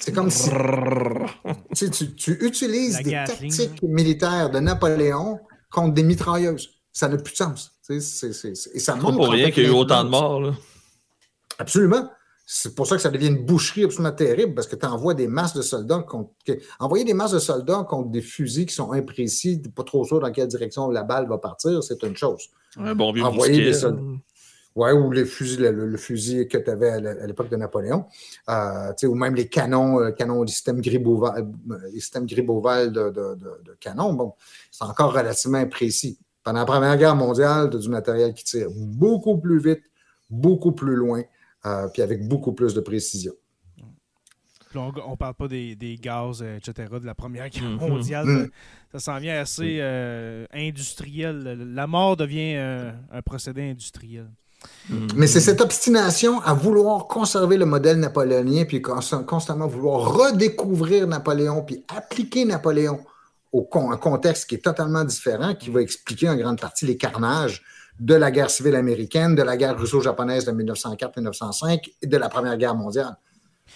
[0.00, 0.50] C'est comme si
[2.16, 5.38] tu, utilises des tactiques militaires de Napoléon
[5.70, 6.70] contre des mitrailleuses.
[6.92, 7.72] Ça n'a plus de sens.
[7.82, 7.98] C'est,
[8.74, 9.16] et ça montre.
[9.16, 10.40] pour rien qu'il y ait eu autant de morts.
[10.40, 10.52] Là.
[11.58, 12.10] Absolument.
[12.46, 15.28] C'est pour ça que ça devient une boucherie absolument terrible, parce que tu envoies des
[15.28, 16.30] masses de soldats contre.
[16.78, 20.30] Envoyer des masses de soldats contre des fusils qui sont imprécis, pas trop sûr dans
[20.30, 22.50] quelle direction la balle va partir, c'est une chose.
[22.76, 24.02] Un bon vieux Envoyer des soldats.
[24.76, 28.06] Ouais, ou les fusils, le, fusil que tu avais à l'époque de Napoléon,
[28.48, 33.10] euh, ou même les canons, euh, canons les systèmes Griboval, euh, les systèmes Griboval de,
[33.10, 34.34] de, de, canons, bon,
[34.72, 36.18] c'est encore relativement imprécis.
[36.42, 39.84] Pendant la Première Guerre mondiale, tu as du matériel qui tire beaucoup plus vite,
[40.28, 41.22] beaucoup plus loin,
[41.66, 43.32] euh, puis avec beaucoup plus de précision.
[44.74, 47.88] on ne parle pas des, gaz, euh, etc., de la Première Guerre mm-hmm.
[47.88, 48.26] mondiale.
[48.26, 48.50] Mm.
[48.92, 51.72] Ça s'en vient assez euh, industriel.
[51.74, 54.30] La mort devient un procédé industriel.
[54.90, 55.12] Mm-hmm.
[55.16, 61.62] Mais c'est cette obstination à vouloir conserver le modèle napoléonien, puis constamment vouloir redécouvrir Napoléon,
[61.62, 63.00] puis appliquer Napoléon
[63.52, 67.62] au un contexte qui est totalement différent, qui va expliquer en grande partie les carnages
[68.00, 72.56] de la guerre civile américaine, de la guerre russo-japonaise de 1904-1905 et de la Première
[72.56, 73.16] Guerre mondiale.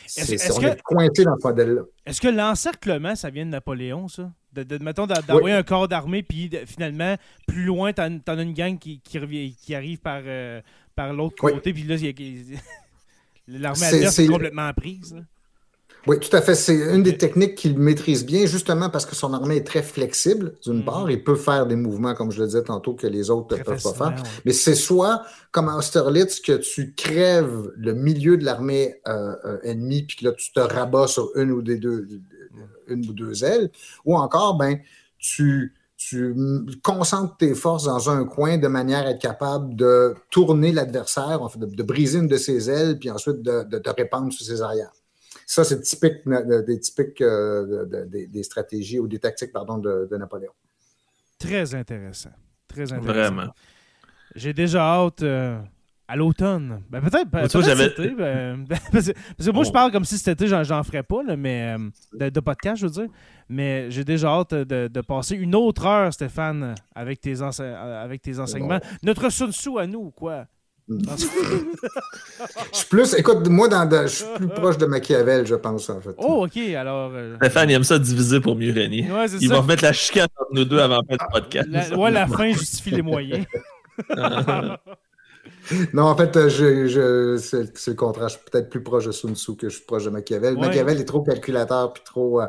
[0.04, 1.82] Est-ce, on est coincé dans ce modèle-là.
[2.04, 4.30] Est-ce que l'encerclement, ça vient de Napoléon, ça?
[4.52, 7.16] De, mettons, d'envoyer un corps d'armée, puis finalement,
[7.46, 10.60] plus loin, t'en, en as une gang qui, qui, arrive par, euh,
[10.96, 11.96] par l'autre côté, puis là,
[13.48, 15.14] l'armée adverse est, complètement prise.
[16.06, 16.54] Oui, tout à fait.
[16.54, 20.54] C'est une des techniques qu'il maîtrise bien, justement parce que son armée est très flexible,
[20.64, 20.84] d'une mhm.
[20.84, 21.10] part.
[21.10, 23.82] Il peut faire des mouvements, comme je le disais tantôt, que les autres ne peuvent
[23.82, 24.22] pas faire.
[24.44, 29.58] Mais c'est soit, comme à Austerlitz, que tu crèves le milieu de l'armée euh, euh,
[29.64, 32.06] ennemie, puis que là, tu te rabats sur une ou, des deux,
[32.86, 33.70] une ou deux ailes,
[34.04, 34.78] ou encore, ben,
[35.18, 36.34] tu, tu
[36.82, 41.58] concentres tes forces dans un coin de manière à être capable de tourner l'adversaire, fait,
[41.58, 44.92] de, briser une de ses ailes, puis ensuite de, de te répandre sur ses arrières.
[45.48, 46.28] Ça, c'est typique
[46.66, 50.52] des, typiques, euh, des, stratégies ou des tactiques pardon, de, Napoléon.
[51.38, 52.32] Très intéressant.
[52.68, 53.06] Très intéressant.
[53.06, 53.54] Vraiment.
[54.34, 55.58] J'ai déjà hâte euh,
[56.06, 56.82] à l'automne.
[56.90, 57.30] Ben, peut-être.
[57.30, 61.22] Peut été, ben, parce, que, moi, je parle comme si c'était été, j'en ferais pas,
[61.34, 63.08] mais euh, de, podcast, je veux dire.
[63.48, 68.80] Mais j'ai déjà hâte de, passer une autre heure, Stéphane, avec tes, avec tes enseignements.
[69.02, 70.46] Notre Sun Tzu à nous, quoi?
[70.88, 71.26] Je
[72.72, 76.14] suis plus, écoute, moi, dans, je suis plus proche de Machiavel, je pense, en fait.
[76.16, 77.12] Oh, ok, alors.
[77.14, 77.36] Euh...
[77.36, 79.10] Stéphane, il aime ça diviser pour mieux régner.
[79.10, 81.68] Ouais, il va mettre la chicane entre nous deux avant de faire le podcast.
[81.70, 83.44] La, ouais, la fin justifie les moyens.
[85.92, 88.28] non, en fait, euh, je, c'est le contraire.
[88.28, 90.56] Je suis peut-être plus proche de Sun Tzu que je suis proche de Machiavel.
[90.56, 92.40] Machiavel est trop calculateur puis trop.
[92.40, 92.46] Euh,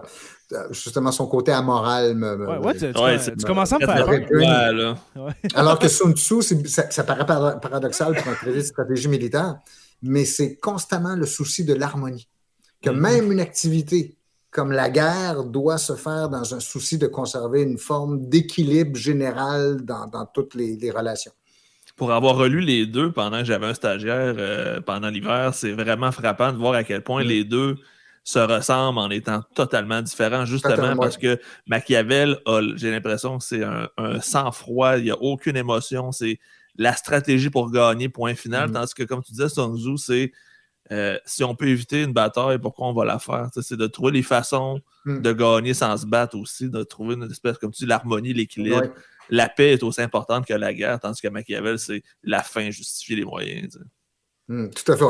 [0.52, 2.60] euh, justement, son côté amoral me.
[2.60, 4.96] ouais, tu, commences à me faire.
[5.54, 9.60] Alors que Sun Tzu, ça, ça, paraît paradoxal pour un traité de stratégie militaire,
[10.02, 12.28] mais c'est constamment le souci de l'harmonie.
[12.82, 13.00] Que mm-hmm.
[13.00, 14.16] même une activité
[14.52, 19.86] comme la guerre doit se faire dans un souci de conserver une forme d'équilibre général
[19.86, 21.34] dans, dans toutes les, les relations
[22.00, 26.14] pour avoir relu les deux pendant que j'avais un stagiaire euh, pendant l'hiver, c'est vraiment
[26.14, 27.28] frappant de voir à quel point mm.
[27.28, 27.76] les deux
[28.24, 32.40] se ressemblent en étant totalement différents, justement parce que Machiavel,
[32.76, 33.90] j'ai l'impression que c'est un,
[34.22, 36.40] sang-froid, il n'y a aucune émotion, c'est
[36.78, 38.74] la stratégie pour gagner, point final, mm.
[38.74, 40.32] tandis que, comme tu disais, Sun Tzu, c'est
[40.92, 43.50] euh, si on peut éviter une bataille, pourquoi on va la faire?
[43.62, 45.22] C'est de trouver les façons mm.
[45.22, 48.88] de gagner sans se battre aussi, de trouver une espèce, comme tu dis, l'harmonie, l'équilibre
[49.30, 53.16] la paix est aussi importante que la guerre, tandis que Machiavel, c'est la fin justifie
[53.16, 53.80] les moyens.
[54.48, 55.06] Hmm, tout à fait,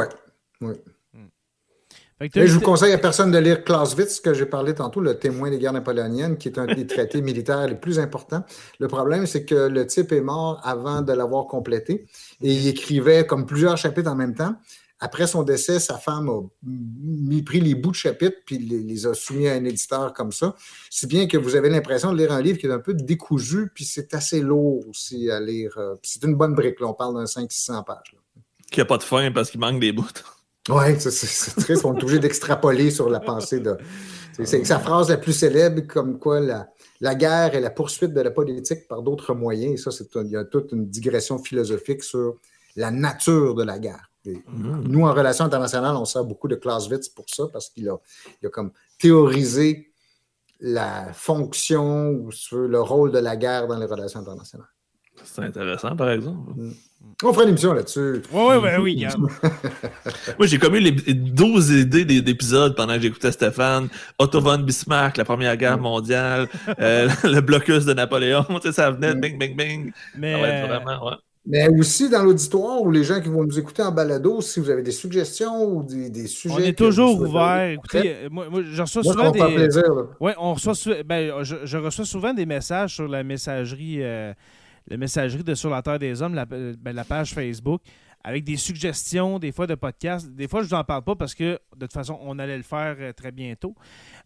[0.61, 0.73] oui.
[1.13, 2.27] Hmm.
[2.35, 5.57] je vous conseille à personne de lire Clausewitz, que j'ai parlé tantôt, le témoin des
[5.57, 8.43] guerres napoléoniennes, qui est un des traités militaires les plus importants.
[8.79, 12.05] Le problème, c'est que le type est mort avant de l'avoir complété
[12.41, 14.55] et il écrivait comme plusieurs chapitres en même temps.
[15.01, 19.13] Après son décès, sa femme a mis, pris les bouts de chapitre puis les, a
[19.13, 20.55] soumis à un éditeur comme ça.
[20.89, 23.69] Si bien que vous avez l'impression de lire un livre qui est un peu décousu,
[23.73, 25.77] puis c'est assez lourd aussi à lire.
[25.77, 26.87] Euh, c'est une bonne brique, là.
[26.87, 28.15] on parle d'un 500-600 pages.
[28.69, 30.07] Qui n'a pas de fin parce qu'il manque des bouts.
[30.67, 31.83] Oui, c'est triste.
[31.83, 33.75] On est obligé d'extrapoler sur la pensée de.
[34.43, 36.67] C'est sa phrase la plus célèbre, comme quoi la,
[37.01, 39.73] la guerre est la poursuite de la politique par d'autres moyens.
[39.73, 42.35] Et ça, c'est il y a toute une digression philosophique sur
[42.75, 44.11] la nature de la guerre.
[44.47, 44.87] Mm.
[44.87, 48.49] Nous, en relation internationale, on sert beaucoup de Clausewitz pour ça, parce qu'il a, a
[48.49, 49.91] comme théorisé
[50.59, 54.67] la fonction ou le rôle de la guerre dans les relations internationales.
[55.23, 56.51] C'est intéressant, par exemple.
[56.55, 56.71] Mm.
[57.23, 58.21] On fera une émission là-dessus.
[58.31, 59.05] Oui, oui, oui.
[60.37, 63.89] Moi, j'ai commis les 12 idées d'épisodes pendant que j'écoutais Stéphane.
[64.17, 65.81] Otto von Bismarck, la Première Guerre mm.
[65.81, 66.47] mondiale,
[66.79, 68.45] euh, le blocus de Napoléon.
[68.71, 69.91] ça venait, bing, bing, bing.
[70.17, 71.15] Mais, vraiment, ouais.
[71.51, 74.69] Mais aussi dans l'auditoire ou les gens qui vont nous écouter en balado, si vous
[74.69, 76.53] avez des suggestions ou des, sujets.
[76.55, 77.71] On est toujours ouvert.
[77.71, 79.39] Écoutez, euh, moi, je reçois souvent des.
[79.39, 79.83] Plaisir,
[80.19, 84.31] ouais, on reçoit ben, je, reçois souvent des messages sur la messagerie, euh,
[84.87, 87.81] la messagerie de Sur la Terre des Hommes, la, ben, la page Facebook.
[88.23, 90.29] Avec des suggestions, des fois de podcasts.
[90.29, 92.63] Des fois, je vous en parle pas parce que de toute façon, on allait le
[92.63, 93.75] faire euh, très bientôt.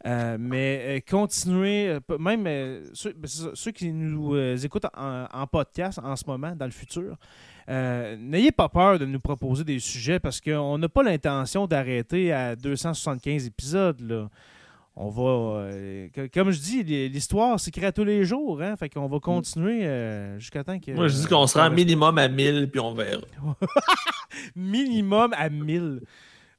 [0.05, 4.35] Euh, mais continuez, même ben, ceux, qui nous
[4.65, 7.17] écoutent en, podcast en ce moment, dans le futur,
[7.67, 12.55] n'ayez pas peur de nous proposer des sujets parce qu'on n'a pas l'intention d'arrêter à
[12.55, 14.01] 275 épisodes.
[14.01, 14.29] Là
[14.95, 15.61] on va.
[15.61, 18.61] Euh, comme je dis, l'histoire s'écrit à tous les jours.
[18.61, 18.75] Hein?
[18.75, 20.91] Fait qu'on va continuer euh, jusqu'à temps que.
[20.91, 23.21] Moi, je dis qu'on sera minimum à 1000 puis on verra.
[24.55, 26.01] minimum à 1000.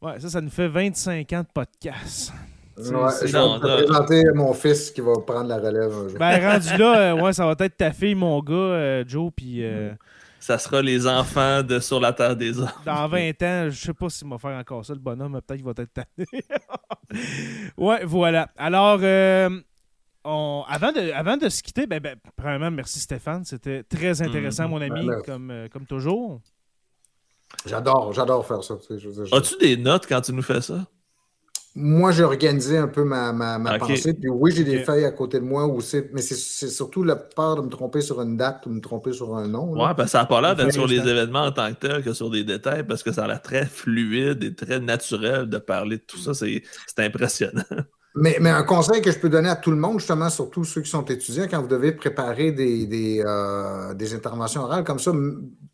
[0.03, 2.33] Ouais, ça, ça nous fait 25 ans de podcast.
[2.77, 2.85] Ouais,
[3.25, 6.19] je vais présenter mon fils qui va prendre la relève un jour.
[6.19, 9.63] Ben, rendu là, euh, ouais, ça va être ta fille, mon gars, Joe, puis.
[9.63, 9.97] Mm
[10.45, 12.69] ça sera les enfants de Sur la Terre des Hommes.
[12.85, 15.65] Dans 20 ans, je sais pas s'il va faire encore ça, le bonhomme, peut-être qu'il
[15.65, 16.45] va être tanné.
[17.79, 18.51] ouais, voilà.
[18.59, 19.49] Alors, euh,
[20.23, 23.47] avant, de, avant de se quitter, ben, ben, premièrement, merci Stéphane.
[23.47, 26.43] C'était très intéressant, mon ami, ben, comme, euh, comme toujours.
[27.65, 28.75] J'adore, j'adore faire ça.
[29.33, 30.87] As-tu des notes quand tu nous fais ça?
[31.77, 34.15] Moi, j'ai organisé un peu ma, ma, pensée.
[34.15, 35.81] Puis oui, j'ai des feuilles à côté de moi, où
[36.13, 39.37] mais c'est surtout la peur de me tromper sur une date ou me tromper sur
[39.37, 39.73] un nom.
[39.73, 42.05] Oui, parce que ça n'a pas l'air d'être sur les événements en tant que tel
[42.05, 45.59] que sur des détails, parce que ça a l'air très fluide et très naturel de
[45.59, 46.33] parler de tout ça.
[46.33, 46.63] C'est
[46.99, 47.65] impressionnant.
[48.17, 50.83] Mais, mais, un conseil que je peux donner à tout le monde, justement, surtout ceux
[50.83, 55.11] qui sont étudiants, quand vous devez préparer des, des, euh, des interventions orales comme ça,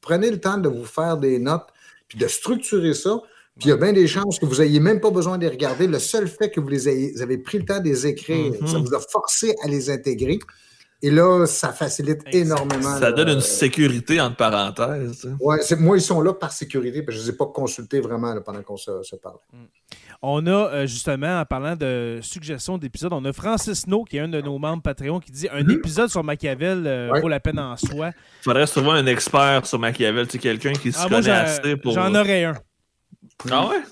[0.01, 1.66] prenez le temps de vous faire des notes,
[2.09, 3.20] puis de structurer ça.
[3.61, 5.50] Puis il y a bien des chances que vous n'ayez même pas besoin de les
[5.50, 5.86] regarder.
[5.86, 8.78] Le seul fait que vous, les ayez, avez pris le temps de les écrire, ça
[8.78, 8.86] mhm.
[8.86, 10.38] vous a forcé à les intégrer.
[11.02, 12.98] Et là, ça facilite énormément.
[12.98, 15.30] Ça donne une sécurité entre parenthèses.
[15.40, 18.00] Oui, moi, ils sont là par sécurité, parce que je ne les ai pas consultés
[18.00, 19.38] vraiment pendant qu'on se, parle.
[19.52, 19.56] Mm.
[20.22, 24.20] On a euh, justement, en parlant de suggestions d'épisodes, on a Francis No, qui est
[24.20, 25.72] un de nos membres Patreon, qui dit un mm-hmm.
[25.72, 28.08] épisode sur Machiavel euh, vaut la peine en soi.
[28.08, 31.92] Il faudrait souvent un expert sur Machiavel, tu quelqu'un qui se ah, connaît assez pour.
[31.92, 32.54] J'en aurais un.
[33.51, 33.82] Ah ouais?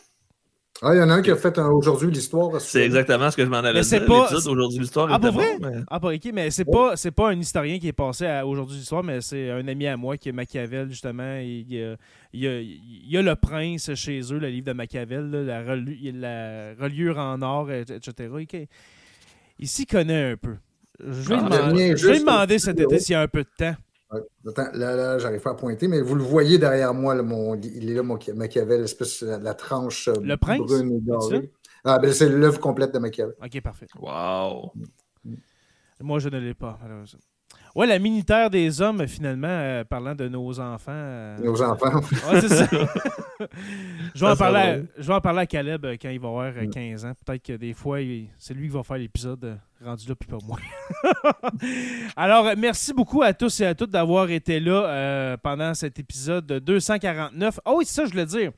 [0.80, 2.60] Ah, il y en a un qui a fait aujourd'hui l'histoire.
[2.60, 4.06] C'est exactement ce que je m'en allais dire.
[4.06, 4.32] Pas...
[4.32, 5.08] aujourd'hui l'histoire.
[5.10, 5.58] Ah, pas vrai?
[5.60, 5.82] mais...
[5.88, 9.02] Ah, pas ok, mais c'est pas, pas un historien qui est passé à aujourd'hui l'histoire,
[9.02, 11.38] mais c'est un ami à moi qui est Machiavel, justement.
[11.38, 11.96] Il,
[12.32, 17.72] y a, Le Prince chez eux, le livre de Machiavel, la, la, reliure en or,
[17.72, 18.68] etc.
[19.58, 20.54] Il, s'y connaît un peu.
[21.00, 23.50] Je vais, ah, demander, je vais demander cet été s'il y a un peu de
[23.56, 23.74] temps.
[24.10, 27.90] Attends, là, là j'arrive pas à pointer, mais vous le voyez derrière moi, mon, il
[27.90, 30.60] est là, mon Machiavel, l'espèce la, la tranche euh, le prince?
[30.60, 31.52] brune et dorée.
[31.84, 33.34] Ah, ben c'est l'œuvre complète de Machiavel.
[33.42, 33.86] Ok, parfait.
[33.98, 34.72] Wow!
[36.00, 37.20] Moi, je ne l'ai pas, malheureusement.
[37.74, 40.90] Ouais, la militaire des hommes, finalement, euh, parlant de nos enfants.
[40.92, 42.00] Euh, nos enfants.
[42.30, 42.66] ouais, c'est ça.
[44.14, 46.52] je, vais en parler à, je vais en parler à Caleb quand il va avoir
[46.72, 47.12] 15 ans.
[47.24, 47.98] Peut-être que des fois,
[48.38, 50.58] c'est lui qui va faire l'épisode rendu là, puis pas moi.
[52.16, 57.60] Alors, merci beaucoup à tous et à toutes d'avoir été là pendant cet épisode 249.
[57.64, 58.52] Oh, oui, c'est ça, je voulais dire.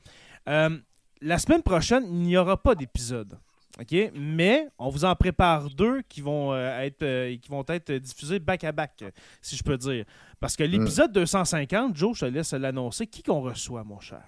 [0.45, 3.37] la semaine prochaine, il n'y aura pas d'épisode.
[3.79, 4.11] OK?
[4.13, 8.39] Mais on vous en prépare deux qui vont, euh, être, euh, qui vont être diffusés
[8.39, 9.03] back-à-back,
[9.41, 10.05] si je peux dire.
[10.39, 13.07] Parce que l'épisode 250, Joe, je te laisse l'annoncer.
[13.07, 14.23] Qui qu'on reçoit, mon cher?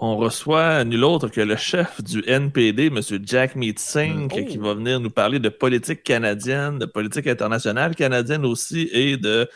[0.00, 3.00] On reçoit nul autre que le chef du NPD, M.
[3.22, 8.88] Jack Meetsing, qui va venir nous parler de politique canadienne, de politique internationale canadienne aussi
[8.92, 9.48] et de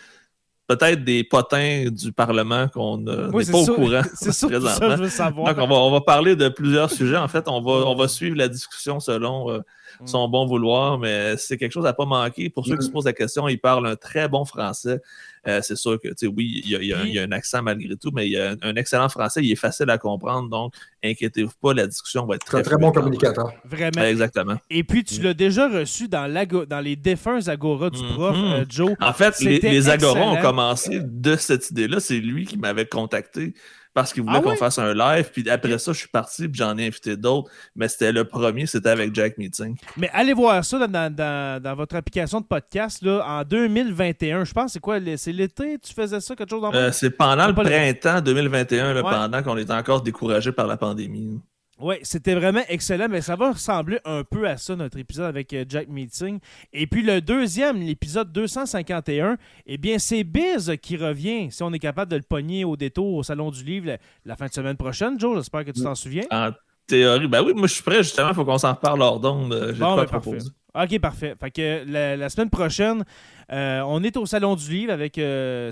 [0.68, 4.02] peut-être des potins du Parlement qu'on n'est pas au courant.
[4.14, 5.54] Ça, ça, je veux savoir.
[5.54, 7.16] Donc, on va, on va, parler de plusieurs sujets.
[7.16, 9.58] En fait, on va, on va suivre la discussion selon euh,
[10.00, 10.06] mm.
[10.06, 12.50] son bon vouloir, mais c'est quelque chose à ne pas manquer.
[12.50, 12.92] Pour ceux qui se mm.
[12.92, 15.00] posent la question, il parle un très bon français.
[15.48, 18.38] Euh, c'est sûr que, oui, il y, a, un accent malgré tout, mais il y
[18.38, 19.40] a un, excellent français.
[19.42, 20.48] Il est facile à comprendre.
[20.50, 22.58] Donc, inquiétez-vous pas, la discussion va être très.
[22.58, 23.52] Un très bon communicateur.
[23.64, 24.02] Vraiment.
[24.02, 24.56] exactement.
[24.68, 26.30] Et puis, tu l'as déjà reçu dans,
[26.68, 28.52] dans les défunts Agora du prof, mm-hmm.
[28.52, 28.94] euh, Joe.
[29.00, 32.00] En fait, les, les Agora ont commencé de cette idée-là.
[32.00, 33.54] C'est lui qui m'avait contacté
[33.94, 35.30] parce qu'il voulait ah qu'on fasse un live.
[35.32, 37.50] Puis après ça, je suis parti, puis j'en ai invité d'autres.
[37.74, 39.76] Mais c'était le premier, c'était avec Jack Meeting.
[39.96, 44.44] Mais allez voir ça dans, votre application de podcast là, en 2021.
[44.44, 47.46] Je pense, c'est quoi C'est l'été Tu faisais ça, quelque chose dans euh, C'est pendant
[47.46, 51.40] le printemps 2021, pendant qu'on était encore découragé par la pandémie.
[51.80, 55.52] Oui, c'était vraiment excellent, mais ça va ressembler un peu à ça, notre épisode avec
[55.52, 56.40] euh, Jack Meeting.
[56.72, 61.78] Et puis le deuxième, l'épisode 251, eh bien, c'est Biz qui revient, si on est
[61.78, 65.20] capable de le pogner au détour au Salon du Livre la, fin de semaine prochaine.
[65.20, 66.24] Joe, j'espère que tu t'en souviens.
[66.32, 66.50] En
[66.88, 69.52] théorie, ben oui, moi je suis prêt, justement, il faut qu'on s'en reparle hors d'onde.
[69.52, 70.38] Euh, j'ai bon, pas ben.
[70.82, 71.36] OK, parfait.
[71.38, 73.04] Fait que la, semaine prochaine,
[73.52, 75.14] euh, on est au Salon du Livre avec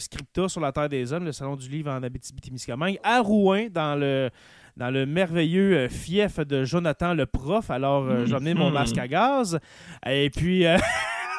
[0.01, 3.99] Scripta sur la Terre des Hommes, le Salon du Livre en Abitibi-Témiscamingue, à Rouen, dans
[3.99, 4.31] le
[4.77, 7.71] dans le merveilleux euh, fief de Jonathan le prof.
[7.71, 8.75] Alors, euh, j'en ai mon mhm.
[8.75, 9.59] masque à gaz.
[10.07, 10.67] Et puis.
[10.67, 10.77] Euh,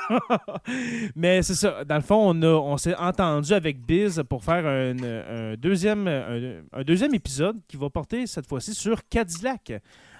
[1.15, 1.83] Mais c'est ça.
[1.83, 7.13] Dans le fond, on, on s'est entendu avec Biz pour faire un, deuxième, un, deuxième
[7.13, 9.73] épisode qui va porter cette fois-ci sur Cadillac.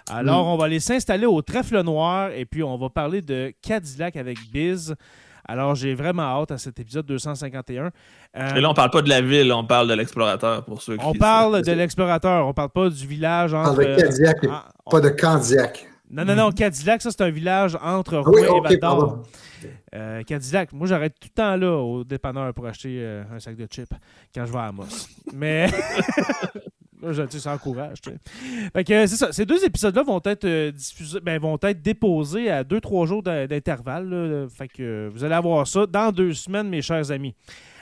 [0.10, 0.50] Alors, mm.
[0.50, 4.38] on va aller s'installer au Trèfle Noir et puis on va parler de Cadillac avec
[4.52, 4.94] Biz.
[5.48, 7.92] Alors, j'ai vraiment hâte à cet épisode 251.
[8.36, 10.98] Euh, Et là, on parle pas de la ville, on parle de l'explorateur pour ceux
[10.98, 11.06] qui.
[11.06, 13.70] On parle de l'explorateur, on parle pas du village entre.
[13.72, 14.38] Avec Cadillac,
[14.90, 15.88] pas de Candiac.
[16.10, 19.20] Non, non, non, Cadillac, ça, c'est un village entre Rouen et Val
[19.96, 23.56] euh, Cadillac, moi, j'arrête tout le temps là au dépanneur pour acheter euh, un sac
[23.56, 23.94] de chips
[24.34, 25.08] quand je vais à Amos.
[25.34, 25.70] Mais.
[27.04, 28.00] Je, ça encourage.
[28.74, 29.32] Fait que c'est ça.
[29.32, 33.22] Ces deux épisodes-là vont être euh, diffusés, ben, vont être déposés à deux, trois jours
[33.22, 34.48] d'intervalle.
[34.74, 37.36] Que vous allez avoir ça dans deux semaines, mes chers amis.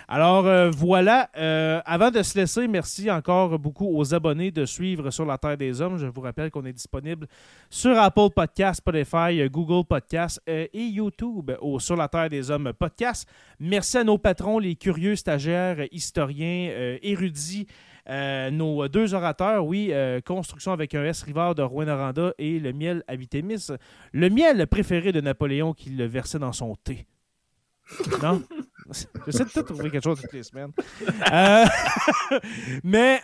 [0.07, 5.09] Alors euh, voilà, euh, avant de se laisser, merci encore beaucoup aux abonnés de suivre
[5.09, 5.97] sur la Terre des Hommes.
[5.97, 7.27] Je vous rappelle qu'on est disponible
[7.71, 13.27] sur Apple Podcast, Spotify, Google Podcast et YouTube au Sur la Terre des Hommes podcast.
[13.59, 17.65] Merci à nos patrons, les curieux stagiaires, historiens, érudits.
[18.07, 22.71] Euh, nos deux orateurs, oui, euh, Construction avec un S Rivard de Rouen-Noranda et le
[22.71, 23.67] miel Abitémis.
[24.11, 27.07] Le miel préféré de Napoléon qu'il le versait dans son thé.
[28.21, 28.43] Non?
[29.25, 30.71] J'essaie de tout trouver quelque chose toutes les semaines.
[31.31, 31.65] Euh,
[32.83, 33.19] mais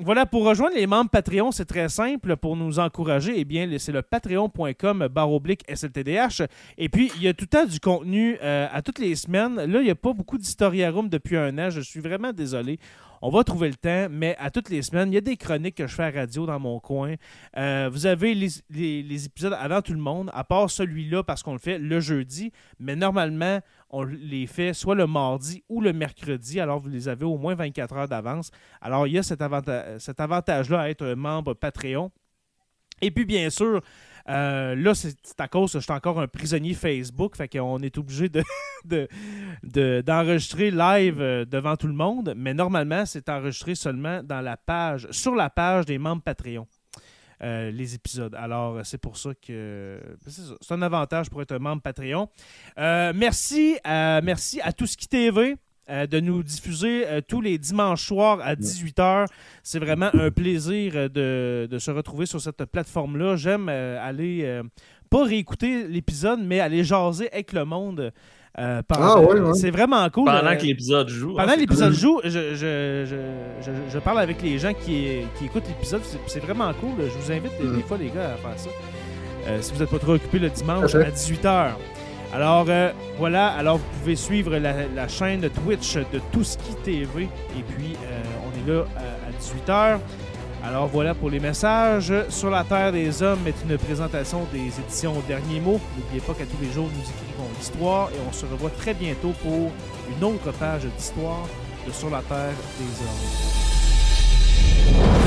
[0.00, 2.36] voilà, pour rejoindre les membres Patreon, c'est très simple.
[2.36, 6.42] Pour nous encourager, eh bien, c'est le patreon.com baroblique SLTDH.
[6.78, 9.56] Et puis, il y a tout le temps du contenu à toutes les semaines.
[9.56, 11.70] Là, il n'y a pas beaucoup d'historiarum depuis un an.
[11.70, 12.78] Je suis vraiment désolé.
[13.24, 15.76] On va trouver le temps, mais à toutes les semaines, il y a des chroniques
[15.76, 17.14] que je fais à radio dans mon coin.
[17.56, 21.60] Euh, vous avez les, épisodes avant tout le monde, à part celui-là parce qu'on le
[21.60, 23.60] fait le jeudi, mais normalement,
[23.90, 27.54] on les fait soit le mardi ou le mercredi, alors vous les avez au moins
[27.54, 28.50] 24 heures d'avance.
[28.80, 32.10] Alors il y a cet, avantage-là à être membre Patreon.
[33.00, 33.80] Et puis bien sûr,
[34.28, 37.98] euh, là, c'est à cause que je suis encore un prisonnier Facebook, fait qu'on est
[37.98, 38.42] obligé de,
[40.02, 44.20] d'enregistrer live euh, devant tout le monde, mais normalement, c'est enregistré seulement
[45.10, 46.66] sur la page des membres Patreon.
[47.42, 48.34] Euh, les épisodes.
[48.36, 50.00] Alors, c'est pour ça que
[50.60, 52.28] c'est un avantage pour être un membre Patreon.
[52.76, 55.56] merci, merci à Tout ce qui TV.
[55.90, 59.26] Euh, de nous diffuser euh, tous les dimanches soirs à 18h.
[59.64, 63.34] C'est vraiment un plaisir euh, de, se retrouver sur cette plateforme-là.
[63.34, 64.60] J'aime aller,
[65.10, 68.12] pas réécouter l'épisode, mais aller jaser avec le monde.
[68.56, 68.82] Ah,
[69.54, 70.26] C'est vraiment cool.
[70.26, 71.34] Pendant que l'épisode joue.
[71.34, 76.02] Pendant que l'épisode joue, je, je, parle avec les gens qui, qui écoutent l'épisode.
[76.26, 76.92] C'est vraiment cool.
[76.98, 77.82] Je vous invite des, mm.
[77.82, 78.70] fois, les gars, à faire ça.
[79.60, 81.72] si vous n'êtes pas trop occupé le dimanche à 18h.
[82.32, 87.92] Alors euh, voilà, alors vous pouvez suivre la, chaîne Twitch de Touski TV et puis
[87.92, 89.98] euh, on est là à, 18h.
[90.64, 92.12] Alors voilà pour les messages.
[92.28, 95.80] Sur la Terre des Hommes est une présentation des éditions Dernier Mot.
[95.98, 99.32] N'oubliez pas qu'à tous les jours nous écrivons l'histoire et on se revoit très bientôt
[99.42, 99.72] pour
[100.16, 101.48] une autre page d'histoire
[101.84, 102.84] de Sur la Terre des
[104.94, 105.21] Hommes.